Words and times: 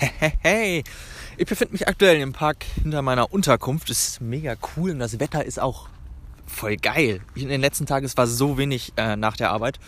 Hey, 0.00 0.32
hey, 0.40 0.84
ich 1.36 1.46
befinde 1.46 1.72
mich 1.72 1.86
aktuell 1.86 2.18
im 2.22 2.32
Park 2.32 2.64
hinter 2.82 3.02
meiner 3.02 3.34
Unterkunft. 3.34 3.90
Ist 3.90 4.22
mega 4.22 4.56
cool 4.74 4.92
und 4.92 4.98
das 4.98 5.20
Wetter 5.20 5.44
ist 5.44 5.60
auch 5.60 5.90
voll 6.46 6.76
geil. 6.76 7.20
In 7.34 7.50
den 7.50 7.60
letzten 7.60 7.84
Tagen 7.84 8.06
es 8.06 8.16
war 8.16 8.26
so 8.26 8.56
wenig 8.56 8.94
äh, 8.96 9.16
nach 9.16 9.36
der 9.36 9.50
Arbeit. 9.50 9.78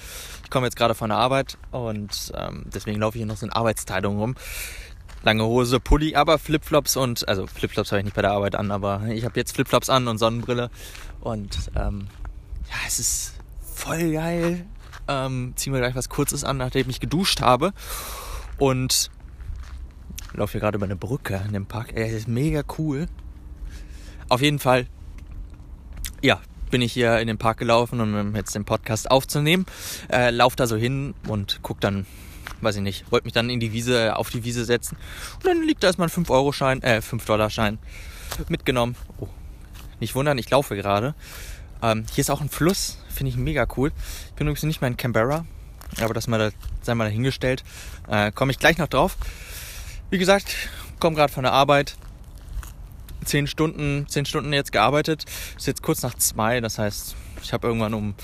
Ich 0.45 0.51
komme 0.51 0.67
jetzt 0.67 0.77
gerade 0.77 0.95
von 0.95 1.09
der 1.09 1.17
Arbeit 1.17 1.57
und 1.71 2.31
ähm, 2.37 2.67
deswegen 2.67 3.01
laufe 3.01 3.17
ich 3.17 3.21
hier 3.21 3.27
noch 3.27 3.39
so 3.39 3.47
in 3.47 3.53
Arbeitsteilung 3.53 4.19
rum. 4.19 4.35
Lange 5.23 5.47
Hose, 5.47 5.81
Pulli, 5.81 6.15
aber 6.15 6.39
Flipflops 6.39 6.99
und 6.99 7.27
also 7.27 7.47
Flipflops 7.47 7.91
habe 7.91 8.01
ich 8.01 8.05
nicht 8.05 8.17
bei 8.17 8.23
der 8.23 8.33
Arbeit 8.33 8.55
an, 8.55 8.71
aber 8.71 9.01
ich 9.09 9.25
habe 9.25 9.41
jetzt 9.41 9.55
Flipflops 9.55 9.89
an 9.89 10.09
und 10.09 10.19
Sonnenbrille 10.19 10.69
und 11.23 11.57
ähm, 11.75 12.09
ja, 12.69 12.77
es 12.87 12.99
ist 12.99 13.35
voll 13.63 14.13
geil. 14.13 14.67
Ähm, 15.09 15.55
ziehen 15.57 15.73
wir 15.73 15.81
gleich 15.81 15.95
was 15.95 16.11
Kurzes 16.11 16.45
an, 16.45 16.59
nachdem 16.59 16.91
ich 16.91 17.01
geduscht 17.01 17.41
habe 17.41 17.73
und 18.59 19.11
laufe 20.35 20.53
hier 20.53 20.61
gerade 20.61 20.77
über 20.77 20.87
eine 20.87 20.97
Brücke 20.97 21.43
in 21.47 21.53
dem 21.53 21.67
Park. 21.67 21.95
Das 21.95 22.13
ist 22.13 22.29
mega 22.29 22.63
cool. 22.79 23.07
Auf 24.29 24.41
jeden 24.41 24.59
Fall, 24.59 24.87
ja, 26.23 26.41
bin 26.71 26.83
ich 26.83 26.93
hier 26.93 27.19
in 27.19 27.27
den 27.27 27.39
Park 27.39 27.59
gelaufen, 27.59 28.01
um 28.01 28.35
jetzt 28.35 28.55
den 28.55 28.65
Podcast 28.65 29.11
aufzunehmen. 29.11 29.67
Äh, 30.11 30.31
lauf 30.31 30.57
da 30.57 30.67
so 30.67 30.77
hin 30.77 31.15
und 31.29 31.61
guck 31.63 31.81
dann, 31.81 32.07
weiß 32.63 32.77
ich 32.77 32.83
nicht, 32.83 33.13
wollte 33.13 33.27
mich 33.27 33.35
dann 33.35 33.51
in 33.51 33.61
die 33.61 33.73
Wiese, 33.73 34.17
auf 34.17 34.31
die 34.31 34.43
Wiese 34.43 34.65
setzen. 34.65 34.97
Und 35.37 35.47
dann 35.47 35.63
liegt 35.63 35.83
da 35.83 35.89
erstmal 35.89 36.09
ein 36.09 36.25
5-Euro-Schein, 36.25 36.83
äh, 36.83 37.01
5-Dollar-Schein 37.01 37.79
mitgenommen. 38.49 38.97
Oh, 39.19 39.29
nicht 40.01 40.15
wundern, 40.15 40.39
ich 40.39 40.49
laufe 40.49 40.75
gerade. 40.75 41.15
Ähm, 41.83 42.05
hier 42.13 42.23
ist 42.23 42.31
auch 42.31 42.41
ein 42.41 42.49
Fluss, 42.49 42.99
finde 43.09 43.31
ich 43.31 43.37
mega 43.37 43.67
cool. 43.77 43.93
Ich 44.29 44.35
bin 44.35 44.47
übrigens 44.47 44.63
nicht 44.63 44.81
mehr 44.81 44.89
in 44.89 44.97
Canberra, 44.97 45.45
aber 46.01 46.15
das 46.15 46.27
mal 46.27 46.39
da, 46.39 46.51
sei 46.81 46.95
mal 46.95 47.05
dahingestellt. 47.05 47.65
Äh, 48.09 48.33
Komme 48.33 48.53
ich 48.53 48.59
gleich 48.59 48.79
noch 48.79 48.89
drauf. 48.89 49.17
Wie 50.13 50.19
gesagt, 50.19 50.69
komme 51.01 51.17
gerade 51.17 51.33
von 51.33 51.43
der 51.43 51.55
Arbeit. 51.55 51.97
Zehn 53.25 53.47
Stunden, 53.47 54.07
zehn 54.09 54.27
Stunden 54.27 54.53
jetzt 54.53 54.71
gearbeitet. 54.71 55.25
Ist 55.57 55.67
jetzt 55.67 55.83
kurz 55.83 56.03
nach 56.03 56.13
zwei, 56.13 56.61
das 56.61 56.79
heißt, 56.79 57.17
ich 57.43 57.55
habe 57.55 57.67
irgendwann 57.67 57.95
um 57.95 58.15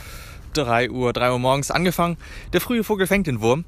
3 0.53 0.91
Uhr, 0.91 1.15
3 1.15 1.33
Uhr 1.33 1.39
morgens 1.39 1.71
angefangen. 1.71 2.19
Der 2.53 2.61
frühe 2.61 2.85
Vogel 2.85 3.07
fängt 3.07 3.27
den 3.27 3.41
Wurm. 3.41 3.65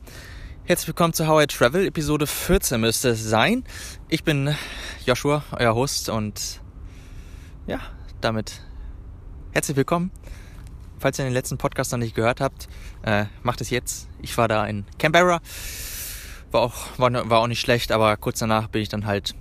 Herzlich 0.65 0.89
willkommen 0.89 1.15
zu 1.15 1.29
How 1.29 1.45
I 1.45 1.47
Travel, 1.47 1.87
Episode 1.87 2.27
14 2.27 2.79
müsste 2.79 3.09
es 3.09 3.25
sein. 3.25 3.65
Ich 4.11 4.23
bin 4.23 4.55
Joshua, 5.07 5.43
euer 5.53 5.75
Host 5.75 6.11
und 6.11 6.61
ja, 7.67 7.81
damit 8.21 8.61
herzlich 9.53 9.79
willkommen. 9.79 10.11
Falls 10.99 11.19
ihr 11.19 11.25
den 11.25 11.33
letzten 11.33 11.57
Podcast 11.57 11.91
noch 11.93 11.99
nicht 11.99 12.15
gehört 12.15 12.43
habt, 12.43 12.69
äh, 13.01 13.25
macht 13.43 13.63
es 13.63 13.71
jetzt. 13.71 14.11
Ich 14.21 14.37
war 14.37 14.47
da 14.47 14.67
in 14.67 14.85
Canberra 14.99 15.41
war 16.51 16.63
auch, 16.63 16.75
war, 16.99 17.13
war 17.31 17.41
auch 17.41 17.47
nicht 17.47 17.61
schlecht, 17.61 17.93
aber 17.93 18.17
kurz 18.17 18.39
danach 18.39 18.69
bin 18.69 18.83
ich 18.83 18.89
dann 18.89 19.07
halt 19.07 19.35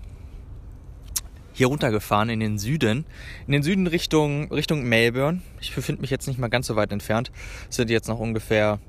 hier 1.53 1.67
runtergefahren 1.67 2.29
in 2.29 2.39
den 2.39 2.57
Süden. 2.57 3.05
In 3.45 3.51
den 3.51 3.63
Süden 3.63 3.87
Richtung, 3.87 4.51
Richtung 4.51 4.83
Melbourne. 4.83 5.41
Ich 5.59 5.75
befinde 5.75 6.01
mich 6.01 6.09
jetzt 6.09 6.27
nicht 6.27 6.39
mal 6.39 6.47
ganz 6.47 6.67
so 6.67 6.75
weit 6.75 6.91
entfernt. 6.91 7.31
Das 7.67 7.75
sind 7.75 7.89
jetzt 7.89 8.07
noch 8.07 8.19
ungefähr, 8.19 8.79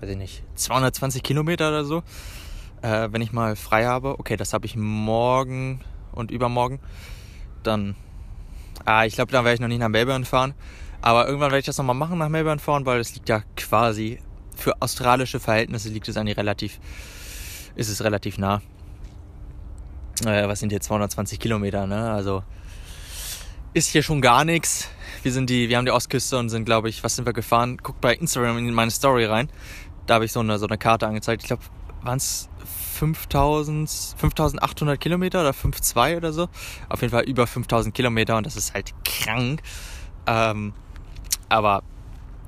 weiß 0.00 0.10
ich 0.10 0.16
nicht, 0.16 0.44
220 0.54 1.22
Kilometer 1.22 1.68
oder 1.68 1.84
so. 1.84 2.02
Äh, 2.82 3.08
wenn 3.10 3.20
ich 3.20 3.32
mal 3.32 3.56
frei 3.56 3.86
habe. 3.86 4.20
Okay, 4.20 4.36
das 4.36 4.52
habe 4.52 4.64
ich 4.66 4.76
morgen 4.76 5.80
und 6.12 6.30
übermorgen. 6.30 6.78
Dann, 7.64 7.96
ah, 8.84 9.04
ich 9.04 9.16
glaube, 9.16 9.32
dann 9.32 9.44
werde 9.44 9.54
ich 9.54 9.60
noch 9.60 9.68
nicht 9.68 9.80
nach 9.80 9.88
Melbourne 9.88 10.24
fahren. 10.24 10.54
Aber 11.00 11.26
irgendwann 11.26 11.50
werde 11.50 11.60
ich 11.60 11.66
das 11.66 11.78
nochmal 11.78 11.96
machen, 11.96 12.18
nach 12.18 12.28
Melbourne 12.28 12.60
fahren, 12.60 12.86
weil 12.86 13.00
es 13.00 13.14
liegt 13.14 13.28
ja 13.28 13.42
quasi 13.56 14.20
für 14.58 14.82
australische 14.82 15.40
Verhältnisse 15.40 15.88
liegt 15.88 16.08
es 16.08 16.16
eigentlich 16.16 16.36
relativ 16.36 16.80
ist 17.78 17.88
es 17.88 18.02
relativ 18.02 18.38
nah. 18.38 18.60
Äh, 20.26 20.48
was 20.48 20.60
sind 20.60 20.70
hier 20.70 20.80
220 20.80 21.38
Kilometer, 21.38 21.86
ne? 21.86 22.10
Also 22.10 22.42
ist 23.72 23.88
hier 23.88 24.02
schon 24.02 24.20
gar 24.20 24.44
nichts. 24.44 24.88
Wir 25.22 25.32
sind 25.32 25.48
die, 25.48 25.68
wir 25.68 25.76
haben 25.76 25.84
die 25.84 25.92
Ostküste 25.92 26.38
und 26.38 26.48
sind, 26.48 26.64
glaube 26.64 26.88
ich, 26.88 27.04
was 27.04 27.14
sind 27.14 27.24
wir 27.24 27.32
gefahren? 27.32 27.78
Guckt 27.78 28.00
bei 28.00 28.14
Instagram 28.14 28.58
in 28.58 28.74
meine 28.74 28.90
Story 28.90 29.24
rein. 29.24 29.48
Da 30.06 30.14
habe 30.14 30.24
ich 30.24 30.32
so 30.32 30.40
eine, 30.40 30.58
so 30.58 30.66
eine 30.66 30.76
Karte 30.76 31.06
angezeigt. 31.06 31.42
Ich 31.42 31.46
glaube, 31.46 31.62
waren 32.02 32.16
es 32.16 32.48
5000, 32.94 33.88
5800 34.16 35.00
Kilometer 35.00 35.40
oder 35.42 35.50
5,2 35.50 36.16
oder 36.16 36.32
so. 36.32 36.48
Auf 36.88 37.00
jeden 37.00 37.12
Fall 37.12 37.24
über 37.24 37.46
5000 37.46 37.94
Kilometer 37.94 38.36
und 38.36 38.44
das 38.44 38.56
ist 38.56 38.74
halt 38.74 38.92
krank. 39.04 39.62
Ähm, 40.26 40.72
aber 41.48 41.84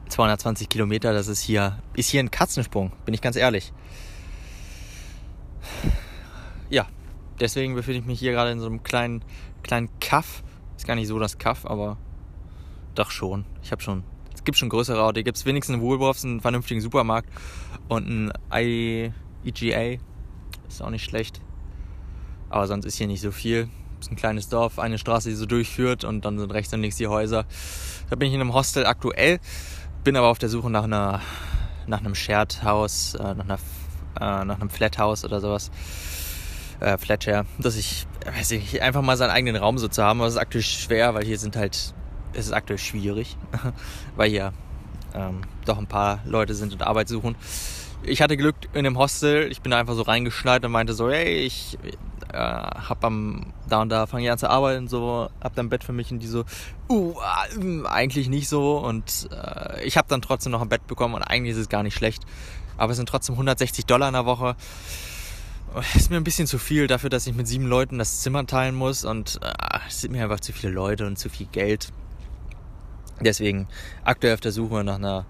220 0.09 0.69
Kilometer, 0.69 1.13
das 1.13 1.29
ist 1.29 1.41
hier, 1.41 1.79
ist 1.95 2.11
hier 2.11 2.21
ein 2.21 2.33
Katzensprung, 2.33 2.93
bin 3.05 3.15
ich 3.15 3.21
ganz 3.21 3.37
ehrlich 3.37 3.73
ja, 6.71 6.87
deswegen 7.39 7.75
befinde 7.75 8.01
ich 8.01 8.07
mich 8.07 8.19
hier 8.19 8.33
gerade 8.33 8.51
in 8.51 8.61
so 8.61 8.67
einem 8.67 8.83
kleinen, 8.83 9.25
kleinen 9.63 9.89
Kaff. 10.01 10.43
Ist 10.77 10.87
gar 10.87 10.95
nicht 10.95 11.09
so 11.09 11.19
das 11.19 11.39
Kaff, 11.39 11.67
aber 11.67 11.99
doch 12.95 13.11
schon. 13.11 13.45
Ich 13.63 13.73
habe 13.73 13.83
schon. 13.83 14.05
Es 14.35 14.45
gibt 14.45 14.57
schon 14.57 14.69
größere 14.69 15.03
Orte. 15.03 15.23
Gibt 15.23 15.37
es 15.37 15.45
wenigstens 15.45 15.75
einen 15.75 15.83
Woolworths, 15.83 16.25
einen 16.25 16.41
vernünftigen 16.41 16.81
Supermarkt 16.81 17.29
und 17.89 18.33
ein 18.49 19.15
IGA. 19.45 20.01
Ist 20.69 20.83
auch 20.83 20.91
nicht 20.91 21.05
schlecht. 21.05 21.41
Aber 22.49 22.67
sonst 22.67 22.87
ist 22.87 22.97
hier 22.97 23.07
nicht 23.07 23.21
so 23.21 23.31
viel. 23.31 23.69
Es 24.01 24.07
ist 24.07 24.13
ein 24.13 24.17
kleines 24.17 24.49
Dorf, 24.49 24.79
eine 24.79 24.97
Straße, 24.97 25.29
die 25.29 25.35
so 25.35 25.45
durchführt 25.45 26.05
und 26.05 26.25
dann 26.25 26.39
sind 26.39 26.53
rechts 26.53 26.73
und 26.73 26.81
links 26.81 26.97
die 26.97 27.07
Häuser. 27.07 27.45
Da 28.09 28.17
bin 28.17 28.29
ich 28.29 28.35
in 28.35 28.41
einem 28.41 28.55
Hostel 28.55 28.87
aktuell, 28.87 29.41
bin 30.05 30.17
aber 30.17 30.29
auf 30.29 30.39
der 30.39 30.49
Suche 30.49 30.71
nach 30.71 30.85
einer 30.85 31.21
nach 31.87 32.01
einem 32.01 32.15
Shared 32.15 32.63
House, 32.63 33.15
äh, 33.15 33.35
nach 33.35 33.45
einer 33.45 33.59
äh, 34.21 34.45
nach 34.45 34.61
einem 34.61 34.71
Flat 34.71 34.99
House 34.99 35.25
oder 35.25 35.41
sowas. 35.41 35.71
Äh, 36.81 36.97
Flatshare, 36.97 37.45
dass 37.59 37.77
ich, 37.77 38.07
weiß 38.25 38.53
ich, 38.53 38.81
einfach 38.81 39.03
mal 39.03 39.17
seinen 39.19 39.31
eigenen 39.31 39.57
Raum 39.57 39.77
so 39.77 39.89
zu 39.89 40.03
haben, 40.03 40.21
aber 40.21 40.29
es 40.29 40.35
ist 40.35 40.41
aktuell 40.41 40.65
schwer, 40.65 41.13
weil 41.15 41.25
hier 41.25 41.39
sind 41.39 41.55
halt, 41.55 41.93
es 42.33 42.47
ist 42.47 42.53
aktuell 42.53 42.79
schwierig, 42.79 43.37
weil 44.17 44.31
hier 44.31 44.55
ähm, 45.15 45.43
doch 45.67 45.77
ein 45.77 45.87
paar 45.87 46.21
Leute 46.25 46.55
sind 46.55 46.73
und 46.73 46.83
Arbeit 46.83 47.09
suchen. 47.09 47.37
Ich 48.03 48.23
hatte 48.23 48.39
Glück 48.39 48.57
in 48.73 48.85
dem 48.85 48.97
Hostel, 48.97 49.51
ich 49.53 49.61
bin 49.61 49.73
da 49.73 49.79
einfach 49.79 49.95
so 49.95 50.03
reingeschneit 50.03 50.65
und 50.65 50.73
meinte 50.73 50.95
so, 50.95 51.11
hey, 51.11 51.41
ich 51.41 51.79
äh, 52.33 52.39
hab 52.39 53.05
am 53.05 53.53
da 53.69 53.83
und 53.83 53.91
da 53.91 54.07
fange 54.07 54.25
ich 54.25 54.31
an 54.31 54.39
zu 54.39 54.49
arbeiten, 54.49 54.89
so 54.89 55.29
hab 55.43 55.55
dann 55.55 55.69
Bett 55.69 55.85
für 55.85 55.93
mich 55.93 56.11
und 56.11 56.21
die 56.21 56.27
so, 56.27 56.45
uh, 56.89 57.15
eigentlich 57.85 58.29
nicht 58.31 58.49
so 58.49 58.79
und 58.79 59.29
äh, 59.33 59.85
ich 59.85 59.99
habe 59.99 60.09
dann 60.09 60.23
trotzdem 60.23 60.53
noch 60.53 60.63
ein 60.63 60.69
Bett 60.71 60.87
bekommen 60.87 61.15
und 61.15 61.23
eigentlich 61.23 61.53
ist 61.53 61.61
es 61.61 61.69
gar 61.69 61.83
nicht 61.83 61.95
schlecht. 61.95 62.25
Aber 62.81 62.93
es 62.93 62.97
sind 62.97 63.11
trotzdem 63.11 63.35
160 63.35 63.85
Dollar 63.85 64.09
in 64.09 64.15
der 64.15 64.25
Woche. 64.25 64.57
Ist 65.95 66.11
mir 66.11 66.17
ein 66.17 66.25
bisschen 66.25 66.47
zu 66.47 66.59
viel 66.59 66.87
dafür, 66.87 67.11
dass 67.11 67.27
ich 67.27 67.35
mit 67.35 67.47
sieben 67.47 67.67
Leuten 67.67 67.99
das 67.99 68.23
Zimmer 68.23 68.47
teilen 68.47 68.75
muss 68.75 69.05
und 69.05 69.39
äh, 69.43 69.53
es 69.87 70.01
sind 70.01 70.13
mir 70.13 70.23
einfach 70.25 70.41
zu 70.41 70.55
viele 70.55 70.73
Leute 70.73 71.07
und 71.07 71.19
zu 71.19 71.29
viel 71.29 71.47
Geld. 71.47 71.93
Deswegen 73.21 73.69
aktuell 74.03 74.33
auf 74.33 74.41
der 74.41 74.53
Suche 74.53 74.83
nach 74.83 74.95
einer, 74.95 75.27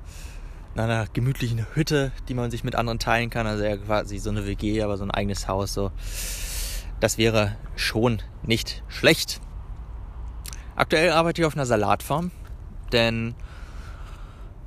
nach 0.77 0.85
einer 0.85 1.07
gemütlichen 1.13 1.67
Hütte, 1.75 2.13
die 2.29 2.35
man 2.35 2.53
sich 2.53 2.63
mit 2.63 2.77
anderen 2.77 3.01
teilen 3.01 3.31
kann. 3.31 3.49
Also 3.49 3.65
ja 3.65 3.77
quasi 3.77 4.19
so 4.19 4.31
eine 4.31 4.47
WG, 4.47 4.81
aber 4.83 4.97
so 4.97 5.03
ein 5.03 5.11
eigenes 5.11 5.49
Haus. 5.49 5.75
So. 5.75 5.91
Das 7.01 7.19
wäre 7.19 7.57
schon 7.75 8.23
nicht 8.45 8.85
schlecht. 8.87 9.41
Aktuell 10.77 11.11
arbeite 11.11 11.43
ich 11.43 11.47
auf 11.47 11.57
einer 11.57 11.67
Salatfarm, 11.67 12.31
denn 12.93 13.35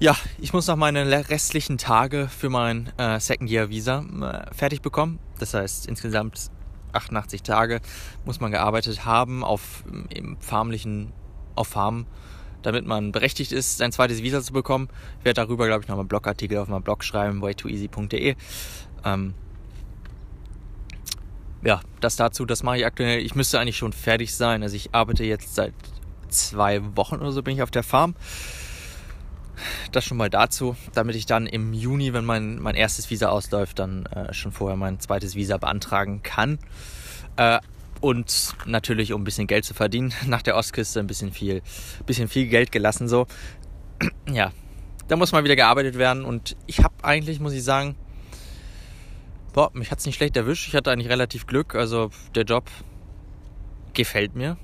ja, 0.03 0.17
ich 0.37 0.51
muss 0.51 0.67
noch 0.67 0.75
meine 0.75 1.29
restlichen 1.29 1.77
Tage 1.77 2.27
für 2.27 2.49
mein 2.49 2.91
äh, 2.97 3.21
Second 3.21 3.49
Year 3.49 3.69
Visa 3.69 3.99
äh, 4.01 4.53
fertig 4.53 4.81
bekommen. 4.81 5.17
Das 5.39 5.53
heißt, 5.53 5.87
insgesamt 5.87 6.51
88 6.91 7.41
Tage 7.41 7.79
muss 8.25 8.41
man 8.41 8.51
gearbeitet 8.51 9.05
haben 9.05 9.45
auf 9.45 9.85
im 10.09 10.35
farmlichen, 10.41 11.13
auf 11.55 11.69
Farmen, 11.69 12.05
damit 12.63 12.85
man 12.85 13.13
berechtigt 13.13 13.53
ist, 13.53 13.77
sein 13.77 13.93
zweites 13.93 14.21
Visa 14.21 14.41
zu 14.41 14.51
bekommen. 14.51 14.89
Ich 15.19 15.25
werde 15.25 15.39
darüber, 15.39 15.67
glaube 15.67 15.83
ich, 15.83 15.87
noch 15.87 15.97
einen 15.97 16.09
Blogartikel 16.09 16.57
auf 16.57 16.67
meinem 16.67 16.83
Blog 16.83 17.05
schreiben, 17.05 17.41
way2easy.de. 17.41 18.35
Ähm, 19.05 19.33
ja, 21.63 21.79
das 22.01 22.17
dazu, 22.17 22.45
das 22.45 22.61
mache 22.61 22.79
ich 22.79 22.85
aktuell. 22.85 23.19
Ich 23.19 23.35
müsste 23.35 23.57
eigentlich 23.57 23.77
schon 23.77 23.93
fertig 23.93 24.35
sein. 24.35 24.63
Also 24.63 24.75
ich 24.75 24.93
arbeite 24.93 25.23
jetzt 25.23 25.55
seit 25.55 25.73
zwei 26.27 26.81
Wochen 26.97 27.15
oder 27.15 27.31
so 27.31 27.41
bin 27.41 27.55
ich 27.55 27.63
auf 27.63 27.71
der 27.71 27.83
Farm. 27.83 28.15
Das 29.91 30.05
schon 30.05 30.17
mal 30.17 30.29
dazu, 30.29 30.75
damit 30.93 31.15
ich 31.15 31.25
dann 31.25 31.45
im 31.45 31.73
Juni, 31.73 32.13
wenn 32.13 32.25
mein, 32.25 32.59
mein 32.59 32.75
erstes 32.75 33.09
Visa 33.09 33.29
ausläuft, 33.29 33.79
dann 33.79 34.05
äh, 34.07 34.33
schon 34.33 34.51
vorher 34.51 34.77
mein 34.77 34.99
zweites 34.99 35.35
Visa 35.35 35.57
beantragen 35.57 36.23
kann. 36.23 36.59
Äh, 37.37 37.59
und 38.01 38.55
natürlich, 38.65 39.13
um 39.13 39.21
ein 39.21 39.23
bisschen 39.23 39.47
Geld 39.47 39.65
zu 39.65 39.73
verdienen, 39.73 40.13
nach 40.27 40.41
der 40.41 40.55
Ostküste 40.55 40.99
ein 40.99 41.07
bisschen 41.07 41.31
viel, 41.31 41.61
bisschen 42.05 42.27
viel 42.27 42.47
Geld 42.47 42.71
gelassen 42.71 43.07
so. 43.07 43.27
ja, 44.31 44.51
da 45.07 45.15
muss 45.15 45.31
mal 45.31 45.43
wieder 45.43 45.55
gearbeitet 45.55 45.97
werden 45.97 46.25
und 46.25 46.55
ich 46.65 46.79
habe 46.83 46.93
eigentlich, 47.01 47.39
muss 47.39 47.53
ich 47.53 47.63
sagen, 47.63 47.95
boah, 49.53 49.69
mich 49.73 49.91
hat 49.91 49.99
es 49.99 50.05
nicht 50.05 50.15
schlecht 50.15 50.35
erwischt. 50.35 50.67
Ich 50.67 50.75
hatte 50.75 50.91
eigentlich 50.91 51.09
relativ 51.09 51.47
Glück. 51.47 51.75
Also 51.75 52.09
der 52.35 52.43
Job 52.43 52.69
gefällt 53.93 54.35
mir. 54.35 54.57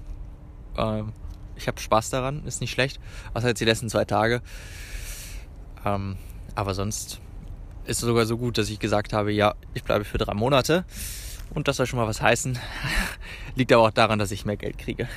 Ähm, 0.77 1.13
ich 1.59 1.67
habe 1.67 1.79
Spaß 1.79 2.09
daran, 2.09 2.43
ist 2.45 2.61
nicht 2.61 2.71
schlecht. 2.71 2.99
Außer 3.33 3.49
jetzt 3.49 3.59
die 3.59 3.65
letzten 3.65 3.89
zwei 3.89 4.05
Tage. 4.05 4.41
Ähm, 5.85 6.17
aber 6.55 6.73
sonst 6.73 7.19
ist 7.85 7.97
es 7.97 8.07
sogar 8.07 8.25
so 8.25 8.37
gut, 8.37 8.57
dass 8.57 8.69
ich 8.69 8.79
gesagt 8.79 9.13
habe, 9.13 9.31
ja, 9.31 9.55
ich 9.73 9.83
bleibe 9.83 10.05
für 10.05 10.17
drei 10.17 10.33
Monate. 10.33 10.85
Und 11.53 11.67
das 11.67 11.77
soll 11.77 11.87
schon 11.87 11.99
mal 11.99 12.07
was 12.07 12.21
heißen. 12.21 12.57
Liegt 13.55 13.71
aber 13.73 13.83
auch 13.83 13.91
daran, 13.91 14.19
dass 14.19 14.31
ich 14.31 14.45
mehr 14.45 14.57
Geld 14.57 14.77
kriege. 14.77 15.07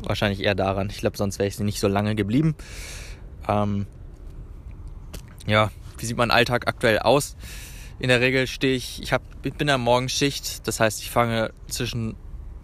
Wahrscheinlich 0.00 0.40
eher 0.40 0.54
daran. 0.54 0.88
Ich 0.90 0.98
glaube, 0.98 1.16
sonst 1.16 1.38
wäre 1.38 1.48
ich 1.48 1.58
nicht 1.58 1.80
so 1.80 1.88
lange 1.88 2.14
geblieben. 2.14 2.54
Ähm, 3.46 3.86
ja, 5.46 5.70
wie 5.98 6.06
sieht 6.06 6.16
mein 6.16 6.30
Alltag 6.30 6.68
aktuell 6.68 7.00
aus? 7.00 7.36
In 7.98 8.08
der 8.08 8.20
Regel 8.20 8.46
stehe 8.46 8.76
ich, 8.76 9.02
ich, 9.02 9.12
hab, 9.12 9.22
ich 9.42 9.52
bin 9.52 9.62
in 9.62 9.66
der 9.66 9.78
Morgenschicht, 9.78 10.66
das 10.68 10.78
heißt, 10.78 11.02
ich 11.02 11.10
fange 11.10 11.52
zwischen 11.66 12.14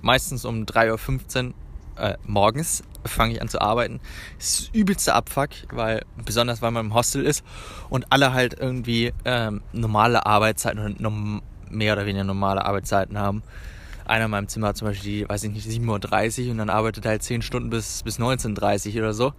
meistens 0.01 0.45
um 0.45 0.65
3.15 0.65 1.49
Uhr 1.49 1.55
äh, 1.97 2.15
morgens 2.25 2.83
fange 3.05 3.35
ich 3.35 3.43
an 3.43 3.49
zu 3.49 3.61
arbeiten. 3.61 4.01
Das 4.39 4.61
ist 4.61 4.75
übelste 4.75 5.15
Abfuck, 5.15 5.51
weil 5.71 6.05
besonders 6.25 6.63
weil 6.63 6.71
man 6.71 6.87
im 6.87 6.95
Hostel 6.95 7.25
ist 7.25 7.45
und 7.91 8.11
alle 8.11 8.33
halt 8.33 8.59
irgendwie 8.59 9.13
ähm, 9.25 9.63
normale 9.73 10.27
Arbeitszeiten 10.27 10.79
oder 10.79 10.95
nom 10.99 11.43
mehr 11.71 11.95
oder 11.95 12.07
weniger 12.07 12.25
normale 12.25 12.65
Arbeitszeiten 12.65 13.19
haben. 13.19 13.43
Einer 14.07 14.27
in 14.27 14.31
meinem 14.31 14.49
Zimmer 14.49 14.69
hat 14.69 14.77
zum 14.77 14.89
Beispiel, 14.89 15.11
die, 15.11 15.29
weiß 15.29 15.45
ich 15.45 15.51
nicht, 15.51 15.69
7.30 15.69 16.45
Uhr 16.45 16.51
und 16.53 16.59
dann 16.59 16.71
arbeitet 16.71 17.05
er 17.07 17.13
halt 17.13 17.23
10 17.23 17.43
Stunden 17.43 17.71
bis, 17.71 18.03
bis 18.03 18.19
19.30 18.19 18.95
Uhr 18.95 18.99
oder 18.99 19.15
so. 19.15 19.33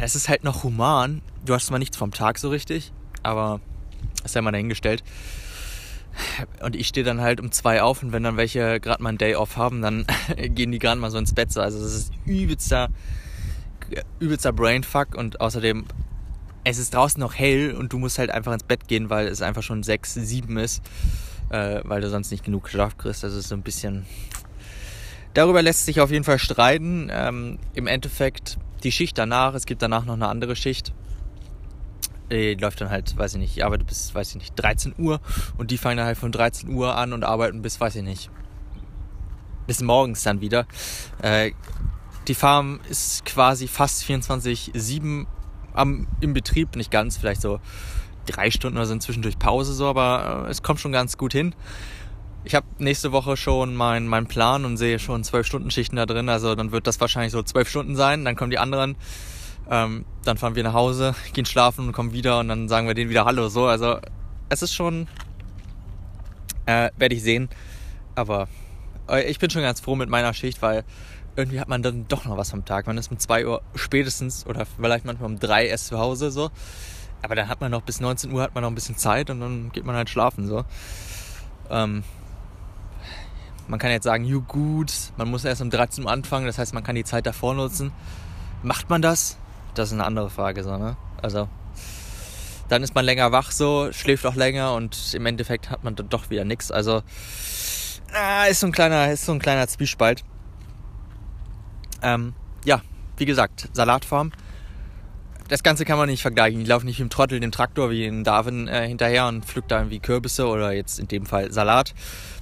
Es 0.00 0.16
ist 0.16 0.28
halt 0.28 0.42
noch 0.42 0.64
human. 0.64 1.22
Du 1.44 1.54
hast 1.54 1.66
zwar 1.66 1.78
nichts 1.78 1.96
vom 1.96 2.10
Tag 2.10 2.38
so 2.38 2.48
richtig, 2.48 2.92
aber 3.22 3.60
ist 4.24 4.34
ja 4.34 4.42
mal 4.42 4.50
dahingestellt. 4.50 5.04
Und 6.62 6.76
ich 6.76 6.88
stehe 6.88 7.04
dann 7.04 7.20
halt 7.20 7.40
um 7.40 7.52
zwei 7.52 7.82
auf 7.82 8.02
und 8.02 8.12
wenn 8.12 8.22
dann 8.22 8.36
welche 8.36 8.80
gerade 8.80 9.02
mal 9.02 9.10
einen 9.10 9.18
Day 9.18 9.34
off 9.34 9.56
haben, 9.56 9.82
dann 9.82 10.06
gehen 10.36 10.72
die 10.72 10.78
gerade 10.78 11.00
mal 11.00 11.10
so 11.10 11.18
ins 11.18 11.34
Bett. 11.34 11.56
Also 11.56 11.80
das 11.80 11.94
ist 11.94 12.12
übelster, 12.26 12.88
übelster 14.20 14.52
Brainfuck 14.52 15.14
und 15.14 15.40
außerdem 15.40 15.84
es 16.64 16.78
ist 16.78 16.94
draußen 16.94 17.20
noch 17.20 17.34
hell 17.34 17.74
und 17.74 17.92
du 17.92 17.98
musst 17.98 18.18
halt 18.18 18.30
einfach 18.30 18.52
ins 18.52 18.64
Bett 18.64 18.88
gehen, 18.88 19.10
weil 19.10 19.26
es 19.28 19.40
einfach 19.40 19.62
schon 19.62 19.82
sechs, 19.82 20.14
sieben 20.14 20.58
ist, 20.58 20.82
äh, 21.50 21.80
weil 21.84 22.00
du 22.00 22.10
sonst 22.10 22.30
nicht 22.30 22.44
genug 22.44 22.68
Schlaf 22.68 22.98
kriegst. 22.98 23.22
Das 23.22 23.34
ist 23.34 23.48
so 23.48 23.54
ein 23.54 23.62
bisschen. 23.62 24.04
Darüber 25.34 25.62
lässt 25.62 25.86
sich 25.86 26.00
auf 26.00 26.10
jeden 26.10 26.24
Fall 26.24 26.38
streiten. 26.38 27.08
Ähm, 27.10 27.58
Im 27.74 27.86
Endeffekt 27.86 28.58
die 28.82 28.92
Schicht 28.92 29.16
danach, 29.16 29.54
es 29.54 29.66
gibt 29.66 29.82
danach 29.82 30.04
noch 30.04 30.14
eine 30.14 30.28
andere 30.28 30.56
Schicht 30.56 30.92
die 32.30 32.54
läuft 32.54 32.80
dann 32.80 32.90
halt, 32.90 33.16
weiß 33.16 33.34
ich 33.34 33.40
nicht, 33.40 33.56
ich 33.56 33.64
arbeite 33.64 33.84
bis, 33.84 34.14
weiß 34.14 34.30
ich 34.30 34.36
nicht, 34.36 34.54
13 34.56 34.94
Uhr 34.98 35.20
und 35.56 35.70
die 35.70 35.78
fangen 35.78 35.96
dann 35.96 36.06
halt 36.06 36.18
von 36.18 36.32
13 36.32 36.68
Uhr 36.70 36.94
an 36.94 37.12
und 37.12 37.24
arbeiten 37.24 37.62
bis, 37.62 37.80
weiß 37.80 37.96
ich 37.96 38.02
nicht, 38.02 38.30
bis 39.66 39.80
morgens 39.82 40.22
dann 40.22 40.40
wieder. 40.40 40.66
Äh, 41.22 41.52
die 42.26 42.34
Farm 42.34 42.80
ist 42.90 43.24
quasi 43.24 43.68
fast 43.68 44.04
24-7 44.04 45.26
im 46.20 46.34
Betrieb, 46.34 46.76
nicht 46.76 46.90
ganz, 46.90 47.16
vielleicht 47.16 47.40
so 47.40 47.60
drei 48.26 48.50
Stunden 48.50 48.76
oder 48.76 48.86
sind 48.86 49.02
zwischendurch 49.02 49.38
Pause 49.38 49.72
so, 49.72 49.86
aber 49.86 50.44
äh, 50.46 50.50
es 50.50 50.62
kommt 50.62 50.80
schon 50.80 50.92
ganz 50.92 51.16
gut 51.16 51.32
hin. 51.32 51.54
Ich 52.44 52.54
habe 52.54 52.66
nächste 52.78 53.12
Woche 53.12 53.36
schon 53.36 53.74
meinen 53.74 54.06
mein 54.06 54.26
Plan 54.26 54.64
und 54.64 54.76
sehe 54.76 54.98
schon 54.98 55.24
zwölf 55.24 55.46
Stunden 55.46 55.70
Schichten 55.70 55.96
da 55.96 56.06
drin, 56.06 56.28
also 56.28 56.54
dann 56.54 56.72
wird 56.72 56.86
das 56.86 57.00
wahrscheinlich 57.00 57.32
so 57.32 57.42
zwölf 57.42 57.68
Stunden 57.68 57.96
sein, 57.96 58.24
dann 58.24 58.36
kommen 58.36 58.50
die 58.50 58.58
anderen 58.58 58.96
ähm, 59.70 60.04
dann 60.24 60.38
fahren 60.38 60.54
wir 60.54 60.62
nach 60.62 60.74
Hause, 60.74 61.14
gehen 61.32 61.46
schlafen 61.46 61.86
und 61.86 61.92
kommen 61.92 62.12
wieder 62.12 62.38
und 62.40 62.48
dann 62.48 62.68
sagen 62.68 62.86
wir 62.86 62.94
denen 62.94 63.10
wieder 63.10 63.24
Hallo. 63.24 63.48
So, 63.48 63.66
also 63.66 63.98
es 64.48 64.62
ist 64.62 64.74
schon, 64.74 65.08
äh, 66.66 66.90
werde 66.96 67.14
ich 67.14 67.22
sehen. 67.22 67.48
Aber 68.14 68.48
äh, 69.08 69.28
ich 69.30 69.38
bin 69.38 69.50
schon 69.50 69.62
ganz 69.62 69.80
froh 69.80 69.96
mit 69.96 70.08
meiner 70.08 70.34
Schicht, 70.34 70.62
weil 70.62 70.84
irgendwie 71.36 71.60
hat 71.60 71.68
man 71.68 71.82
dann 71.82 72.08
doch 72.08 72.24
noch 72.24 72.36
was 72.36 72.50
vom 72.50 72.64
Tag. 72.64 72.86
Man 72.86 72.98
ist 72.98 73.10
um 73.10 73.18
2 73.18 73.46
Uhr 73.46 73.62
spätestens 73.74 74.46
oder 74.46 74.66
vielleicht 74.66 75.04
manchmal 75.04 75.30
um 75.30 75.38
3 75.38 75.66
erst 75.66 75.86
zu 75.86 75.98
Hause 75.98 76.30
so. 76.30 76.50
Aber 77.22 77.34
dann 77.34 77.48
hat 77.48 77.60
man 77.60 77.70
noch 77.70 77.82
bis 77.82 78.00
19 78.00 78.32
Uhr 78.32 78.42
hat 78.42 78.54
man 78.54 78.62
noch 78.62 78.70
ein 78.70 78.74
bisschen 78.74 78.96
Zeit 78.96 79.30
und 79.30 79.40
dann 79.40 79.72
geht 79.72 79.84
man 79.84 79.96
halt 79.96 80.10
schlafen 80.10 80.46
so. 80.46 80.64
Ähm, 81.70 82.02
man 83.66 83.78
kann 83.78 83.90
jetzt 83.90 84.04
sagen, 84.04 84.24
you 84.24 84.40
gut, 84.42 84.92
man 85.16 85.30
muss 85.30 85.44
erst 85.44 85.60
um 85.60 85.70
13 85.70 86.04
Uhr 86.04 86.10
anfangen, 86.10 86.46
das 86.46 86.58
heißt, 86.58 86.74
man 86.74 86.82
kann 86.82 86.96
die 86.96 87.04
Zeit 87.04 87.26
davor 87.26 87.54
nutzen. 87.54 87.92
Macht 88.62 88.88
man 88.88 89.02
das? 89.02 89.36
Das 89.78 89.88
ist 89.88 89.94
eine 89.94 90.04
andere 90.04 90.30
Frage, 90.30 90.62
so, 90.62 90.76
ne? 90.76 90.96
Also, 91.22 91.48
dann 92.68 92.82
ist 92.82 92.94
man 92.94 93.04
länger 93.04 93.32
wach, 93.32 93.50
so, 93.50 93.90
schläft 93.92 94.26
auch 94.26 94.34
länger 94.34 94.74
und 94.74 95.14
im 95.14 95.26
Endeffekt 95.26 95.70
hat 95.70 95.84
man 95.84 95.96
dann 95.96 96.08
doch 96.08 96.30
wieder 96.30 96.44
nichts. 96.44 96.70
Also, 96.70 97.02
ah, 98.12 98.44
ist 98.44 98.60
so 98.60 98.66
ein 98.66 98.72
kleiner, 98.72 99.10
ist 99.10 99.24
so 99.24 99.32
ein 99.32 99.38
kleiner 99.38 99.66
Zwiespalt. 99.68 100.24
Ähm, 102.02 102.34
ja, 102.64 102.82
wie 103.16 103.24
gesagt, 103.24 103.68
Salatfarm. 103.72 104.32
Das 105.48 105.62
Ganze 105.62 105.86
kann 105.86 105.96
man 105.96 106.10
nicht 106.10 106.20
vergleichen. 106.20 106.60
Ich 106.60 106.68
laufe 106.68 106.84
nicht 106.84 107.00
im 107.00 107.08
Trottel 107.08 107.40
dem 107.40 107.50
Traktor 107.50 107.90
wie 107.90 108.04
in 108.04 108.22
Darwin 108.22 108.68
äh, 108.68 108.86
hinterher 108.86 109.26
und 109.28 109.46
pflück 109.46 109.66
da 109.66 109.78
irgendwie 109.78 109.98
Kürbisse 109.98 110.46
oder 110.46 110.72
jetzt 110.72 110.98
in 110.98 111.08
dem 111.08 111.24
Fall 111.24 111.50
Salat, 111.50 111.94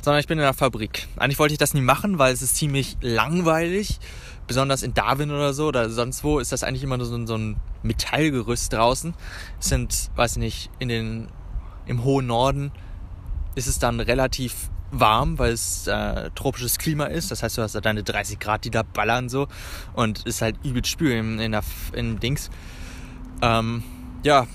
sondern 0.02 0.18
ich 0.18 0.26
bin 0.26 0.38
in 0.38 0.42
der 0.42 0.54
Fabrik. 0.54 1.06
Eigentlich 1.16 1.38
wollte 1.38 1.54
ich 1.54 1.58
das 1.58 1.72
nie 1.72 1.82
machen, 1.82 2.18
weil 2.18 2.34
es 2.34 2.42
ist 2.42 2.56
ziemlich 2.56 2.96
langweilig 3.00 4.00
besonders 4.46 4.82
in 4.82 4.94
Darwin 4.94 5.30
oder 5.30 5.52
so 5.52 5.66
oder 5.66 5.90
sonst 5.90 6.24
wo, 6.24 6.38
ist 6.38 6.52
das 6.52 6.62
eigentlich 6.62 6.82
immer 6.82 6.96
nur 6.96 7.06
so, 7.06 7.26
so 7.26 7.36
ein 7.36 7.56
Metallgerüst 7.82 8.72
draußen. 8.72 9.14
Es 9.60 9.68
sind, 9.68 10.10
weiß 10.16 10.32
ich 10.32 10.38
nicht, 10.38 10.70
in 10.78 10.88
den, 10.88 11.28
im 11.86 12.04
hohen 12.04 12.26
Norden 12.26 12.72
ist 13.54 13.66
es 13.66 13.78
dann 13.78 14.00
relativ 14.00 14.70
warm, 14.90 15.38
weil 15.38 15.52
es 15.52 15.86
äh, 15.86 16.30
tropisches 16.34 16.78
Klima 16.78 17.06
ist. 17.06 17.30
Das 17.30 17.42
heißt, 17.42 17.58
du 17.58 17.62
hast 17.62 17.74
da 17.74 17.80
deine 17.80 18.02
30 18.02 18.38
Grad, 18.38 18.64
die 18.64 18.70
da 18.70 18.82
ballern 18.82 19.28
so 19.28 19.48
und 19.94 20.24
ist 20.26 20.42
halt 20.42 20.56
übel 20.64 20.84
spül 20.84 21.12
in, 21.12 21.38
in, 21.38 21.52
der, 21.52 21.62
in 21.92 22.20
Dings. 22.20 22.50
Ähm, 23.42 23.82
ja, 24.22 24.46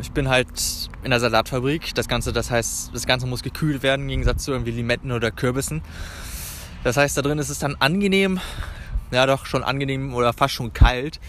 ich 0.00 0.12
bin 0.12 0.28
halt 0.28 0.48
in 1.02 1.10
der 1.10 1.20
Salatfabrik. 1.20 1.94
Das 1.94 2.08
Ganze, 2.08 2.32
das 2.32 2.50
heißt, 2.50 2.90
das 2.94 3.06
Ganze 3.06 3.26
muss 3.26 3.42
gekühlt 3.42 3.82
werden, 3.82 4.02
im 4.02 4.08
Gegensatz 4.08 4.44
zu 4.44 4.52
irgendwie 4.52 4.72
Limetten 4.72 5.12
oder 5.12 5.30
Kürbissen. 5.30 5.82
Das 6.84 6.96
heißt, 6.96 7.16
da 7.16 7.22
drin 7.22 7.38
ist 7.38 7.50
es 7.50 7.58
dann 7.58 7.76
angenehm, 7.78 8.40
ja 9.10 9.26
doch 9.26 9.46
schon 9.46 9.62
angenehm 9.62 10.14
oder 10.14 10.32
fast 10.32 10.54
schon 10.54 10.72
kalt, 10.72 11.20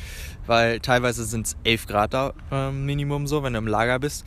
weil 0.45 0.79
teilweise 0.79 1.25
sind 1.25 1.47
es 1.47 1.57
11 1.63 1.87
Grad 1.87 2.13
da 2.13 2.33
äh, 2.51 2.71
Minimum 2.71 3.27
so, 3.27 3.43
wenn 3.43 3.53
du 3.53 3.59
im 3.59 3.67
Lager 3.67 3.99
bist. 3.99 4.25